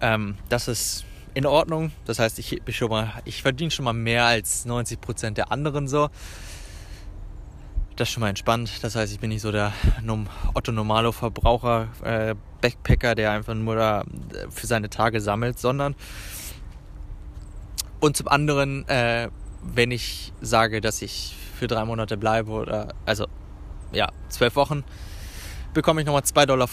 Ähm, 0.00 0.36
das 0.48 0.68
ist 0.68 1.04
in 1.34 1.46
Ordnung. 1.46 1.92
Das 2.06 2.18
heißt, 2.18 2.38
ich, 2.38 2.60
ich, 2.66 2.80
mal, 2.80 3.12
ich 3.24 3.42
verdiene 3.42 3.70
schon 3.70 3.84
mal 3.84 3.92
mehr 3.92 4.24
als 4.24 4.64
90 4.64 5.00
Prozent 5.00 5.38
der 5.38 5.52
anderen 5.52 5.86
so. 5.86 6.08
Das 7.96 8.08
ist 8.08 8.12
schon 8.12 8.22
mal 8.22 8.28
entspannt. 8.28 8.70
Das 8.82 8.94
heißt, 8.94 9.12
ich 9.12 9.20
bin 9.20 9.30
nicht 9.30 9.42
so 9.42 9.52
der 9.52 9.72
Otto 10.54 10.72
Normalo 10.72 11.12
Verbraucher, 11.12 11.88
äh, 12.02 12.34
Backpacker, 12.60 13.14
der 13.14 13.32
einfach 13.32 13.54
nur 13.54 13.76
da 13.76 14.00
äh, 14.02 14.50
für 14.50 14.66
seine 14.66 14.88
Tage 14.88 15.20
sammelt, 15.20 15.58
sondern 15.58 15.94
und 18.00 18.16
zum 18.16 18.28
anderen, 18.28 18.88
äh, 18.88 19.28
wenn 19.62 19.90
ich 19.90 20.32
sage, 20.40 20.80
dass 20.80 21.02
ich 21.02 21.34
für 21.58 21.66
drei 21.66 21.84
Monate 21.84 22.16
bleibe 22.16 22.50
oder 22.52 22.94
also 23.04 23.26
ja, 23.92 24.08
zwölf 24.28 24.54
Wochen, 24.56 24.84
bekomme 25.74 26.00
ich 26.00 26.06
nochmal 26.06 26.22
2,50 26.22 26.46
Dollar 26.46 26.68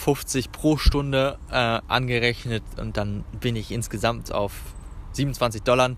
pro 0.52 0.76
Stunde 0.76 1.38
äh, 1.50 1.80
angerechnet 1.88 2.62
und 2.76 2.96
dann 2.96 3.24
bin 3.40 3.56
ich 3.56 3.70
insgesamt 3.70 4.32
auf 4.32 4.52
27 5.12 5.62
Dollar. 5.62 5.96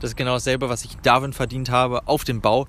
Das 0.00 0.10
ist 0.10 0.16
genau 0.16 0.34
dasselbe, 0.34 0.68
was 0.68 0.84
ich 0.84 0.94
in 0.94 1.02
Darwin 1.02 1.32
verdient 1.32 1.70
habe 1.70 2.06
auf 2.06 2.24
dem 2.24 2.40
Bau 2.40 2.66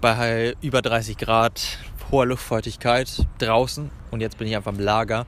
bei 0.00 0.56
über 0.60 0.82
30 0.82 1.16
Grad 1.16 1.78
hoher 2.10 2.26
Luftfeuchtigkeit 2.26 3.26
draußen 3.38 3.90
und 4.10 4.20
jetzt 4.20 4.38
bin 4.38 4.48
ich 4.48 4.56
einfach 4.56 4.72
im 4.72 4.80
Lager. 4.80 5.26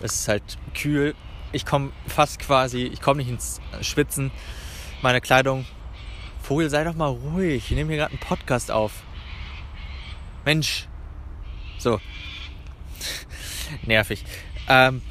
Es 0.00 0.14
ist 0.14 0.28
halt 0.28 0.42
kühl. 0.74 1.14
Ich 1.52 1.66
komme 1.66 1.90
fast 2.06 2.38
quasi, 2.38 2.82
ich 2.82 3.00
komme 3.00 3.18
nicht 3.18 3.30
ins 3.30 3.60
Schwitzen 3.80 4.30
meine 5.02 5.20
Kleidung. 5.20 5.66
Vogel, 6.42 6.70
sei 6.70 6.84
doch 6.84 6.94
mal 6.94 7.08
ruhig. 7.08 7.70
Ich 7.70 7.76
nehme 7.76 7.90
hier 7.90 7.98
gerade 7.98 8.12
einen 8.12 8.20
Podcast 8.20 8.70
auf. 8.70 9.02
Mensch. 10.44 10.88
So. 11.78 12.00
Nervig. 13.86 14.24
Ähm, 14.68 15.02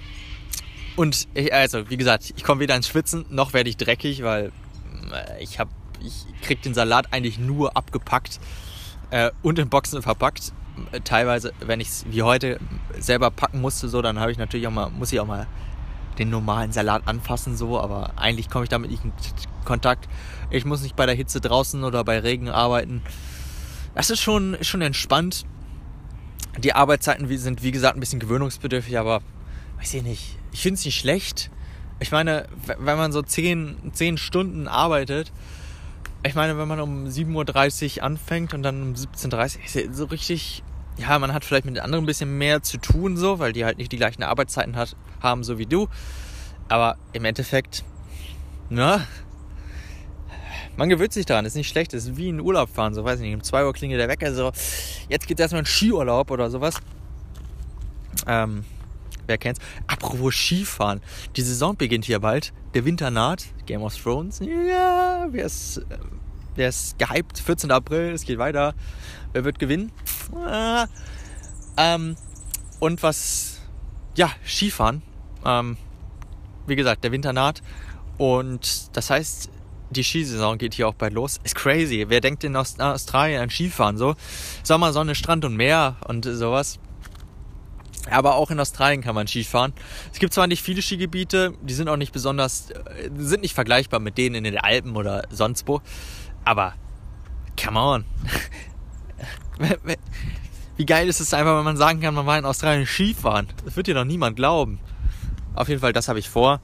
und 0.96 1.28
ich, 1.34 1.54
also, 1.54 1.90
wie 1.90 1.98
gesagt, 1.98 2.34
ich 2.36 2.44
komme 2.44 2.62
weder 2.62 2.76
ins 2.76 2.88
Schwitzen, 2.88 3.26
noch 3.30 3.54
werde 3.54 3.70
ich 3.70 3.78
dreckig, 3.78 4.24
weil 4.24 4.52
äh, 5.14 5.42
ich 5.42 5.60
habe, 5.60 5.72
ich 6.02 6.26
krieg 6.42 6.62
den 6.62 6.74
Salat 6.74 7.14
eigentlich 7.14 7.40
nur 7.40 7.78
abgepackt 7.78 8.40
äh, 9.12 9.32
und 9.42 9.60
in 9.60 9.70
Boxen 9.70 10.02
verpackt. 10.02 10.54
Teilweise, 11.04 11.54
wenn 11.60 11.82
ich 11.82 11.90
es 11.90 12.06
wie 12.10 12.24
heute 12.24 12.60
selber 12.98 13.32
packen 13.32 13.60
musste, 13.60 13.90
so, 13.90 14.02
dann 14.02 14.20
habe 14.20 14.32
ich 14.32 14.38
natürlich 14.38 14.66
auch 14.68 14.72
mal, 14.72 14.90
muss 14.90 15.12
ich 15.12 15.20
auch 15.20 15.26
mal 15.26 15.48
den 16.20 16.30
normalen 16.30 16.72
Salat 16.72 17.04
anfassen, 17.06 17.58
so, 17.58 17.80
aber 17.80 18.14
eigentlich 18.18 18.50
komme 18.50 18.64
ich 18.64 18.70
damit 18.70 18.92
nicht 18.92 19.04
Kontakt. 19.66 20.08
Ich 20.50 20.66
muss 20.66 20.82
nicht 20.82 20.96
bei 20.96 21.06
der 21.06 21.16
Hitze 21.16 21.42
draußen 21.42 21.84
oder 21.84 22.04
bei 22.04 22.20
Regen 22.20 22.50
arbeiten. 22.50 23.02
Das 23.96 24.10
ist 24.10 24.22
schon, 24.22 24.58
schon 24.62 24.82
entspannt. 24.82 25.46
Die 26.58 26.74
Arbeitszeiten 26.74 27.28
sind, 27.38 27.64
wie 27.64 27.72
gesagt, 27.72 27.96
ein 27.96 28.00
bisschen 28.00 28.20
gewöhnungsbedürftig, 28.20 28.98
aber 28.98 29.22
weiß 29.78 29.94
ich 29.94 30.04
nicht. 30.04 30.38
Ich 30.52 30.62
finde 30.62 30.76
es 30.76 30.86
nicht 30.86 31.00
schlecht. 31.00 31.52
Ich 32.00 32.12
meine, 32.12 32.48
wenn 32.78 32.98
man 32.98 33.12
so 33.12 33.22
10, 33.22 33.92
10 33.94 34.18
Stunden 34.18 34.68
arbeitet, 34.68 35.32
ich 36.24 36.36
meine, 36.36 36.58
wenn 36.58 36.68
man 36.68 36.80
um 36.80 37.06
7.30 37.06 37.98
Uhr 37.98 38.04
anfängt 38.04 38.54
und 38.54 38.64
dann 38.64 38.82
um 38.82 38.94
17.30 38.94 39.88
Uhr, 39.88 39.94
so 39.94 40.06
richtig, 40.06 40.64
ja, 40.98 41.18
man 41.20 41.34
hat 41.34 41.46
vielleicht 41.46 41.66
mit 41.66 41.76
den 41.76 41.84
anderen 41.84 42.04
ein 42.04 42.08
bisschen 42.08 42.38
mehr 42.38 42.62
zu 42.62 42.78
tun, 42.78 43.16
so, 43.16 43.40
weil 43.40 43.54
die 43.54 43.64
halt 43.64 43.78
nicht 43.78 43.92
die 43.92 43.98
gleichen 43.98 44.24
Arbeitszeiten 44.24 44.76
hat, 44.76 44.96
haben, 45.22 45.44
so 45.44 45.58
wie 45.58 45.66
du. 45.66 45.88
Aber 46.68 46.98
im 47.14 47.26
Endeffekt, 47.26 47.84
na, 48.70 49.06
man 50.78 50.90
gewöhnt 50.90 51.14
sich 51.14 51.26
daran, 51.26 51.46
ist 51.46 51.56
nicht 51.56 51.70
schlecht, 51.70 51.94
ist 51.94 52.18
wie 52.18 52.30
ein 52.30 52.40
Urlaub 52.40 52.70
fahren, 52.70 52.94
so 52.94 53.04
weiß 53.04 53.20
ich 53.20 53.26
nicht, 53.26 53.36
um 53.36 53.44
2 53.44 53.66
Uhr 53.66 53.74
klingelt 53.74 54.00
der 54.00 54.08
Wecker, 54.08 54.34
so, 54.34 54.52
jetzt 55.10 55.28
geht 55.28 55.40
erstmal 55.40 55.64
ein 55.64 55.66
Skiurlaub 55.66 56.32
oder 56.32 56.50
sowas. 56.50 56.76
Ähm, 58.28 58.64
wer 59.28 59.38
kennt's? 59.38 59.60
Apropos 59.88 60.34
Skifahren, 60.34 61.02
die 61.36 61.42
Saison 61.42 61.76
beginnt 61.76 62.06
hier 62.06 62.20
bald, 62.20 62.54
der 62.74 62.86
Winter 62.86 63.12
naht, 63.12 63.46
Game 63.66 63.82
of 63.82 63.96
Thrones, 63.96 64.40
ja, 64.40 65.28
wer 65.30 65.46
ist, 65.46 65.82
wer 66.56 66.70
ist 66.70 66.98
gehypt, 66.98 67.40
14. 67.40 67.72
April, 67.72 68.12
es 68.12 68.24
geht 68.24 68.38
weiter, 68.38 68.74
wer 69.34 69.44
wird 69.44 69.60
gewinnen? 69.60 69.92
Ah, 70.36 70.88
ähm, 71.78 72.16
und 72.80 73.04
was, 73.04 73.60
ja, 74.16 74.30
Skifahren, 74.46 75.02
ähm, 75.46 75.78
wie 76.68 76.76
gesagt, 76.76 77.04
der 77.04 77.12
Winter 77.12 77.34
naht 77.34 77.62
und 78.18 78.96
das 78.96 79.10
heißt, 79.10 79.50
die 79.92 80.04
Skisaison 80.04 80.58
geht 80.58 80.74
hier 80.76 80.88
auch 80.88 80.94
bald 80.94 81.14
los. 81.14 81.40
Ist 81.44 81.56
crazy. 81.56 82.06
Wer 82.08 82.22
denkt 82.22 82.44
in 82.44 82.56
Australien 82.56 83.42
an 83.42 83.50
Skifahren 83.50 83.98
so? 83.98 84.16
Sommer, 84.64 84.94
Sonne, 84.94 85.16
Strand 85.16 85.46
und 85.46 85.56
Meer 85.56 85.98
und 86.08 86.26
sowas. 86.26 86.80
Aber 88.10 88.36
auch 88.36 88.50
in 88.50 88.60
Australien 88.60 89.02
kann 89.02 89.16
man 89.16 89.28
Skifahren. 89.28 89.74
Es 90.12 90.20
gibt 90.20 90.34
zwar 90.34 90.48
nicht 90.48 90.64
viele 90.64 90.82
Skigebiete, 90.82 91.54
die 91.62 91.74
sind 91.74 91.90
auch 91.90 91.98
nicht 91.98 92.14
besonders, 92.14 92.72
äh, 92.72 93.10
sind 93.18 93.42
nicht 93.42 93.54
vergleichbar 93.54 94.00
mit 94.00 94.18
denen 94.18 94.36
in 94.36 94.44
den 94.46 94.58
Alpen 94.58 94.96
oder 94.96 95.24
sonst 95.30 95.68
wo. 95.68 95.82
Aber, 96.46 96.74
come 97.62 97.80
on. 97.80 98.06
Wie 100.78 100.86
geil 100.86 101.10
ist 101.10 101.20
es 101.20 101.34
einfach, 101.34 101.58
wenn 101.58 101.66
man 101.66 101.78
sagen 101.78 102.00
kann, 102.00 102.14
man 102.14 102.26
war 102.26 102.38
in 102.38 102.46
Australien 102.46 102.86
Skifahren. 102.88 103.48
Das 103.66 103.76
wird 103.76 103.88
dir 103.88 103.96
doch 103.96 104.06
niemand 104.06 104.38
glauben. 104.38 104.80
Auf 105.54 105.68
jeden 105.68 105.82
Fall, 105.82 105.92
das 105.92 106.08
habe 106.08 106.20
ich 106.20 106.30
vor. 106.30 106.62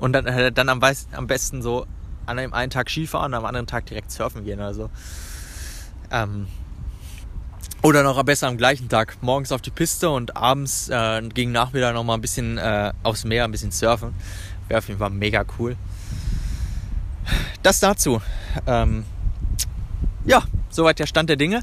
Und 0.00 0.14
dann, 0.14 0.26
äh, 0.26 0.50
dann 0.50 0.70
am, 0.70 0.80
am 1.12 1.26
besten 1.26 1.60
so 1.60 1.86
an 2.28 2.38
einem 2.38 2.52
einen 2.52 2.70
Tag 2.70 2.90
Skifahren, 2.90 3.34
am 3.34 3.44
anderen 3.44 3.66
Tag 3.66 3.86
direkt 3.86 4.10
surfen 4.10 4.44
gehen. 4.44 4.60
Also, 4.60 4.90
ähm, 6.10 6.46
oder 7.82 8.02
noch 8.02 8.22
besser 8.24 8.48
am 8.48 8.56
gleichen 8.56 8.88
Tag. 8.88 9.16
Morgens 9.20 9.52
auf 9.52 9.62
die 9.62 9.70
Piste 9.70 10.10
und 10.10 10.36
abends 10.36 10.88
äh, 10.88 11.22
gegen 11.32 11.52
Nachmittag 11.52 11.94
noch 11.94 12.04
mal 12.04 12.14
ein 12.14 12.20
bisschen 12.20 12.58
äh, 12.58 12.92
aufs 13.02 13.24
Meer, 13.24 13.44
ein 13.44 13.52
bisschen 13.52 13.70
surfen. 13.70 14.14
Wäre 14.68 14.78
auf 14.78 14.88
jeden 14.88 14.98
Fall 14.98 15.10
mega 15.10 15.44
cool. 15.58 15.76
Das 17.62 17.80
dazu. 17.80 18.20
Ähm, 18.66 19.04
ja, 20.24 20.42
soweit 20.70 20.98
der 20.98 21.06
Stand 21.06 21.30
der 21.30 21.36
Dinge. 21.36 21.62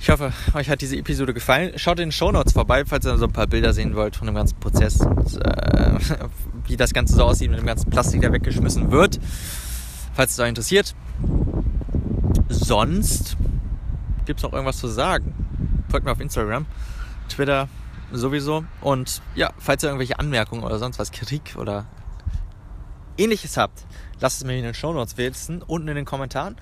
Ich 0.00 0.10
hoffe, 0.10 0.32
euch 0.54 0.68
hat 0.68 0.80
diese 0.80 0.96
Episode 0.96 1.34
gefallen. 1.34 1.78
Schaut 1.78 1.98
in 1.98 2.08
den 2.08 2.12
Show 2.12 2.32
vorbei, 2.62 2.84
falls 2.84 3.04
ihr 3.04 3.18
so 3.18 3.24
ein 3.24 3.32
paar 3.32 3.48
Bilder 3.48 3.72
sehen 3.72 3.96
wollt 3.96 4.14
von 4.14 4.26
dem 4.26 4.36
ganzen 4.36 4.60
Prozess 4.60 5.00
und 5.00 5.36
äh, 5.44 5.98
wie 6.66 6.76
das 6.76 6.92
Ganze 6.92 7.16
so 7.16 7.24
aussieht 7.24 7.50
mit 7.50 7.58
dem 7.58 7.66
ganzen 7.66 7.90
Plastik, 7.90 8.20
der 8.20 8.32
weggeschmissen 8.32 8.92
wird. 8.92 9.18
Falls 10.14 10.32
es 10.32 10.38
euch 10.38 10.48
interessiert. 10.48 10.94
Sonst 12.48 13.36
gibt 14.26 14.38
es 14.38 14.44
noch 14.44 14.52
irgendwas 14.52 14.78
zu 14.78 14.86
sagen. 14.86 15.34
Folgt 15.88 16.06
mir 16.06 16.12
auf 16.12 16.20
Instagram, 16.20 16.66
Twitter 17.28 17.68
sowieso. 18.12 18.64
Und 18.80 19.22
ja, 19.34 19.50
falls 19.58 19.82
ihr 19.82 19.88
irgendwelche 19.88 20.20
Anmerkungen 20.20 20.62
oder 20.62 20.78
sonst 20.78 21.00
was, 21.00 21.10
Kritik 21.10 21.56
oder 21.58 21.86
ähnliches 23.18 23.56
habt, 23.56 23.84
lasst 24.20 24.36
es 24.36 24.46
mir 24.46 24.56
in 24.56 24.62
den 24.62 24.74
Show 24.74 24.92
Notes 24.92 25.16
wissen, 25.16 25.62
unten 25.62 25.88
in 25.88 25.96
den 25.96 26.04
Kommentaren. 26.04 26.54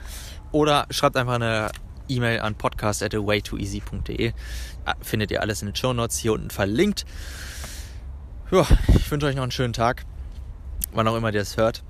Oder 0.51 0.87
schreibt 0.89 1.19
einfach 1.19 1.35
eine 1.35 1.71
E-Mail 2.11 2.41
an 2.41 2.55
podcast.awaytooeasy.de. 2.55 4.33
Ah, 4.85 4.95
findet 5.01 5.31
ihr 5.31 5.41
alles 5.41 5.63
in 5.63 5.69
den 5.69 5.77
Show 5.77 5.93
Notes 5.93 6.19
hier 6.19 6.33
unten 6.33 6.51
verlinkt. 6.51 7.07
Ja, 8.51 8.67
ich 8.89 9.11
wünsche 9.11 9.27
euch 9.27 9.37
noch 9.37 9.45
einen 9.45 9.53
schönen 9.53 9.73
Tag, 9.73 10.05
wann 10.93 11.07
auch 11.07 11.17
immer 11.17 11.29
ihr 11.29 11.39
das 11.39 11.57
hört. 11.57 11.85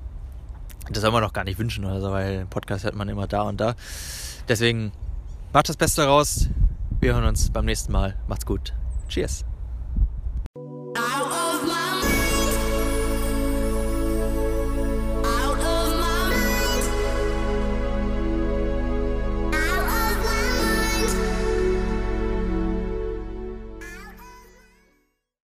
Das 0.91 1.03
soll 1.03 1.11
man 1.11 1.23
doch 1.23 1.33
gar 1.33 1.45
nicht 1.45 1.59
wünschen 1.59 1.85
oder 1.85 2.01
so, 2.01 2.11
weil 2.11 2.47
Podcast 2.47 2.85
hört 2.85 2.97
man 2.97 3.09
immer 3.09 3.27
da 3.27 3.43
und 3.43 3.61
da. 3.61 3.75
Deswegen 4.49 4.93
macht 5.53 5.69
das 5.69 5.77
Beste 5.77 6.05
raus. 6.05 6.49
Wir 7.01 7.15
hören 7.15 7.25
uns 7.25 7.51
beim 7.51 7.65
nächsten 7.65 7.93
Mal. 7.93 8.17
Macht's 8.29 8.45
gut. 8.45 8.75
Cheers. 9.09 9.45